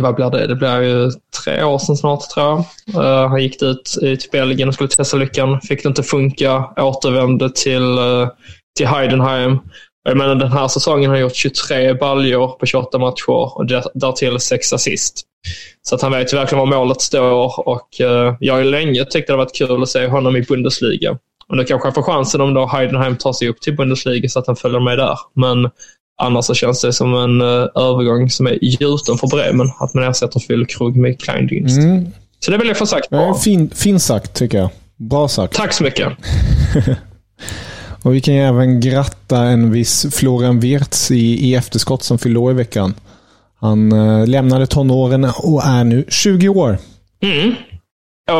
vad 0.00 0.14
blir 0.14 0.30
det? 0.30 0.46
Det 0.46 0.54
blir 0.54 0.80
ju 0.80 1.10
tre 1.44 1.64
år 1.64 1.78
sedan 1.78 1.96
snart 1.96 2.20
tror 2.20 2.46
jag. 2.46 2.58
Uh, 3.04 3.28
han 3.28 3.42
gick 3.42 3.62
ut 3.62 3.84
till 4.00 4.30
Belgien 4.32 4.68
och 4.68 4.74
skulle 4.74 4.88
testa 4.88 5.16
lyckan. 5.16 5.60
Fick 5.60 5.82
det 5.82 5.88
inte 5.88 6.02
funka. 6.02 6.64
Återvände 6.76 7.50
till, 7.50 7.98
till 8.76 8.86
Heidenheim. 8.86 9.58
Jag 10.04 10.16
menar 10.16 10.34
den 10.34 10.52
här 10.52 10.68
säsongen 10.68 11.10
har 11.10 11.16
han 11.16 11.22
gjort 11.22 11.36
23 11.36 11.94
baljor 11.94 12.48
på 12.48 12.66
28 12.66 12.98
matcher 12.98 13.58
och 13.58 13.66
därtill 13.94 14.40
6 14.40 14.72
assist. 14.72 15.22
Så 15.82 15.94
att 15.94 16.02
han 16.02 16.12
vet 16.12 16.32
verkligen 16.32 16.58
var 16.58 16.78
målet 16.78 17.00
står 17.00 17.68
och 17.68 17.88
uh, 18.00 18.36
jag 18.40 18.54
har 18.54 18.64
länge 18.64 19.04
tyckt 19.04 19.28
det 19.28 19.36
varit 19.36 19.54
kul 19.54 19.82
att 19.82 19.88
se 19.88 20.06
honom 20.06 20.36
i 20.36 20.42
Bundesliga. 20.42 21.18
Och 21.52 21.58
nu 21.58 21.64
kanske 21.64 21.86
han 21.86 21.94
får 21.94 22.02
chansen 22.02 22.40
om 22.40 22.54
då 22.54 22.66
Heidenheim 22.66 23.16
tar 23.16 23.32
sig 23.32 23.48
upp 23.48 23.60
till 23.60 23.76
Bundesliga 23.76 24.28
så 24.28 24.38
att 24.38 24.46
han 24.46 24.56
följer 24.56 24.80
med 24.80 24.98
där. 24.98 25.18
Men 25.34 25.70
annars 26.22 26.44
så 26.44 26.54
känns 26.54 26.80
det 26.80 26.92
som 26.92 27.14
en 27.14 27.40
uh, 27.40 27.68
övergång 27.74 28.30
som 28.30 28.46
är 28.46 28.58
gjuten 28.64 29.18
för 29.18 29.26
Bremen. 29.26 29.70
Att 29.78 29.94
man 29.94 30.04
ersätter 30.04 30.40
Füllkrug 30.40 30.96
med 30.96 31.20
Kleindienst. 31.20 31.78
Mm. 31.78 32.06
Så 32.40 32.50
det 32.50 32.58
vill 32.58 32.68
jag 32.68 32.76
få 32.76 32.86
sagt. 32.86 33.10
Bra. 33.10 33.34
Fin, 33.34 33.70
fin 33.70 34.00
sagt 34.00 34.34
tycker 34.34 34.58
jag. 34.58 34.70
Bra 34.96 35.28
sagt. 35.28 35.54
Tack 35.54 35.72
så 35.72 35.84
mycket. 35.84 36.12
Och 38.02 38.14
vi 38.14 38.20
kan 38.20 38.34
ju 38.34 38.40
även 38.40 38.80
gratta 38.80 39.42
en 39.42 39.70
viss 39.70 40.06
Florian 40.14 40.60
Wirtz 40.60 41.10
i, 41.10 41.48
i 41.48 41.54
efterskott 41.54 42.02
som 42.02 42.18
fyllde 42.18 42.38
år 42.38 42.50
i 42.50 42.54
veckan. 42.54 42.94
Han 43.60 43.92
eh, 43.92 44.26
lämnade 44.26 44.66
tonåren 44.66 45.24
och 45.24 45.64
är 45.64 45.84
nu 45.84 46.04
20 46.08 46.48
år. 46.48 46.78
Mm. 47.22 47.54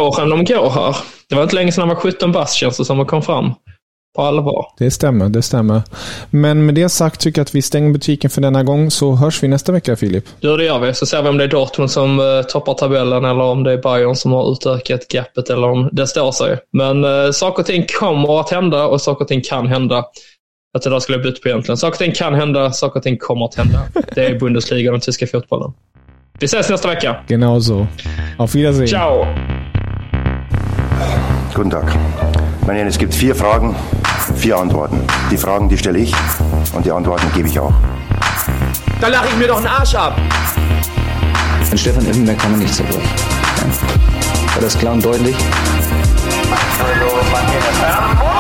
Åren 0.00 0.31
de 0.31 0.44
går 0.44 0.70
här. 0.70 0.96
Det 1.28 1.35
var 1.35 1.42
inte 1.42 1.55
länge 1.55 1.72
sedan 1.72 1.88
han 1.88 1.88
var 1.88 2.02
17 2.02 2.33
bast 2.33 2.55
känns 2.55 2.76
det 2.76 2.85
som 2.85 3.00
och 3.00 3.09
kom 3.09 3.22
fram 3.22 3.55
på 4.16 4.22
allvar. 4.22 4.66
Det 4.78 4.90
stämmer, 4.90 5.28
det 5.28 5.42
stämmer. 5.42 5.83
Men 6.31 6.66
med 6.66 6.74
det 6.74 6.88
sagt 6.88 7.20
tycker 7.20 7.40
jag 7.40 7.44
att 7.44 7.55
vi 7.55 7.62
stänger 7.62 7.92
butiken 7.92 8.31
för 8.31 8.40
denna 8.40 8.62
gång, 8.62 8.90
så 8.90 9.12
hörs 9.14 9.42
vi 9.42 9.48
nästa 9.48 9.72
vecka, 9.72 9.96
Filip. 9.96 10.24
Ja, 10.40 10.57
det 10.57 10.64
gör 10.64 10.78
vi. 10.78 10.94
Så 10.94 11.07
ser 11.07 11.22
vi 11.22 11.28
om 11.28 11.38
det 11.38 11.44
är 11.44 11.48
Dortmund 11.48 11.90
som 11.90 12.20
uh, 12.20 12.42
toppar 12.42 12.74
tabellen 12.74 13.24
eller 13.24 13.42
om 13.42 13.62
det 13.62 13.72
är 13.72 13.78
Bayern 13.78 14.14
som 14.14 14.33
har 14.33 14.52
utökat 14.52 15.09
gapet 15.09 15.50
eller 15.50 15.68
om 15.68 15.88
det 15.92 16.07
står 16.07 16.33
sig. 16.33 16.59
Men 16.72 17.05
uh, 17.05 17.31
saker 17.31 17.62
och 17.62 17.66
ting 17.66 17.87
kommer 18.00 18.40
att 18.40 18.50
hända 18.50 18.87
och 18.87 19.00
saker 19.00 19.24
och 19.24 19.28
ting 19.28 19.40
kan 19.40 19.66
hända. 19.66 20.05
Att 20.74 20.83
det 20.83 20.90
där 20.90 21.00
skulle 21.00 21.18
jag 21.18 21.24
byta 21.24 21.42
på 21.42 21.48
egentligen. 21.48 21.76
Saker 21.76 21.94
och 21.94 21.98
ting 21.98 22.12
kan 22.12 22.35
hända, 22.35 22.72
saker 22.72 22.96
och 23.00 23.02
ting 23.02 23.18
kommer 23.18 23.44
att 23.44 23.55
hända. 23.55 23.83
Det 24.14 24.26
är 24.26 24.38
Bundesliga 24.38 24.90
och 24.90 24.92
den 24.92 25.00
tyska 25.00 25.26
fotbollen. 25.26 25.72
Vi 26.38 26.44
ses 26.44 26.70
nästa 26.70 26.88
vecka. 26.88 27.16
Genau 27.28 27.61
so. 27.61 27.87
Auf 28.38 28.55
Wiedersehen. 28.55 28.88
Ciao. 28.88 29.26
Guten 31.54 31.70
Tag. 31.70 31.84
Meine 32.66 32.78
Herren, 32.78 32.88
es 32.88 32.98
gibt 32.98 33.14
vier 33.14 33.34
Fragen, 33.34 33.76
vier 34.36 34.56
Antworten. 34.56 35.00
Die 35.30 35.36
Fragen, 35.36 35.68
die 35.68 35.76
stelle 35.76 35.98
ich 35.98 36.14
und 36.72 36.86
die 36.86 36.92
Antworten 36.92 37.26
gebe 37.34 37.48
ich 37.48 37.58
auch. 37.58 37.72
Da 39.00 39.08
lache 39.08 39.28
ich 39.28 39.36
mir 39.36 39.48
doch 39.48 39.58
einen 39.58 39.66
Arsch 39.66 39.94
ab. 39.94 40.16
An 41.70 41.78
Stefan 41.78 42.06
Effenberg 42.06 42.38
kann 42.38 42.52
man 42.52 42.60
nicht 42.60 42.74
zerbrechen. 42.74 43.02
Ja. 43.02 44.54
War 44.54 44.62
das 44.62 44.78
klar 44.78 44.92
und 44.92 45.04
deutlich? 45.04 45.36
Das 45.36 46.86
ist 46.92 47.00
doch 47.00 48.32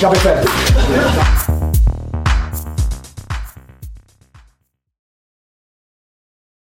Já 0.00 0.10
percebe. 0.10 1.45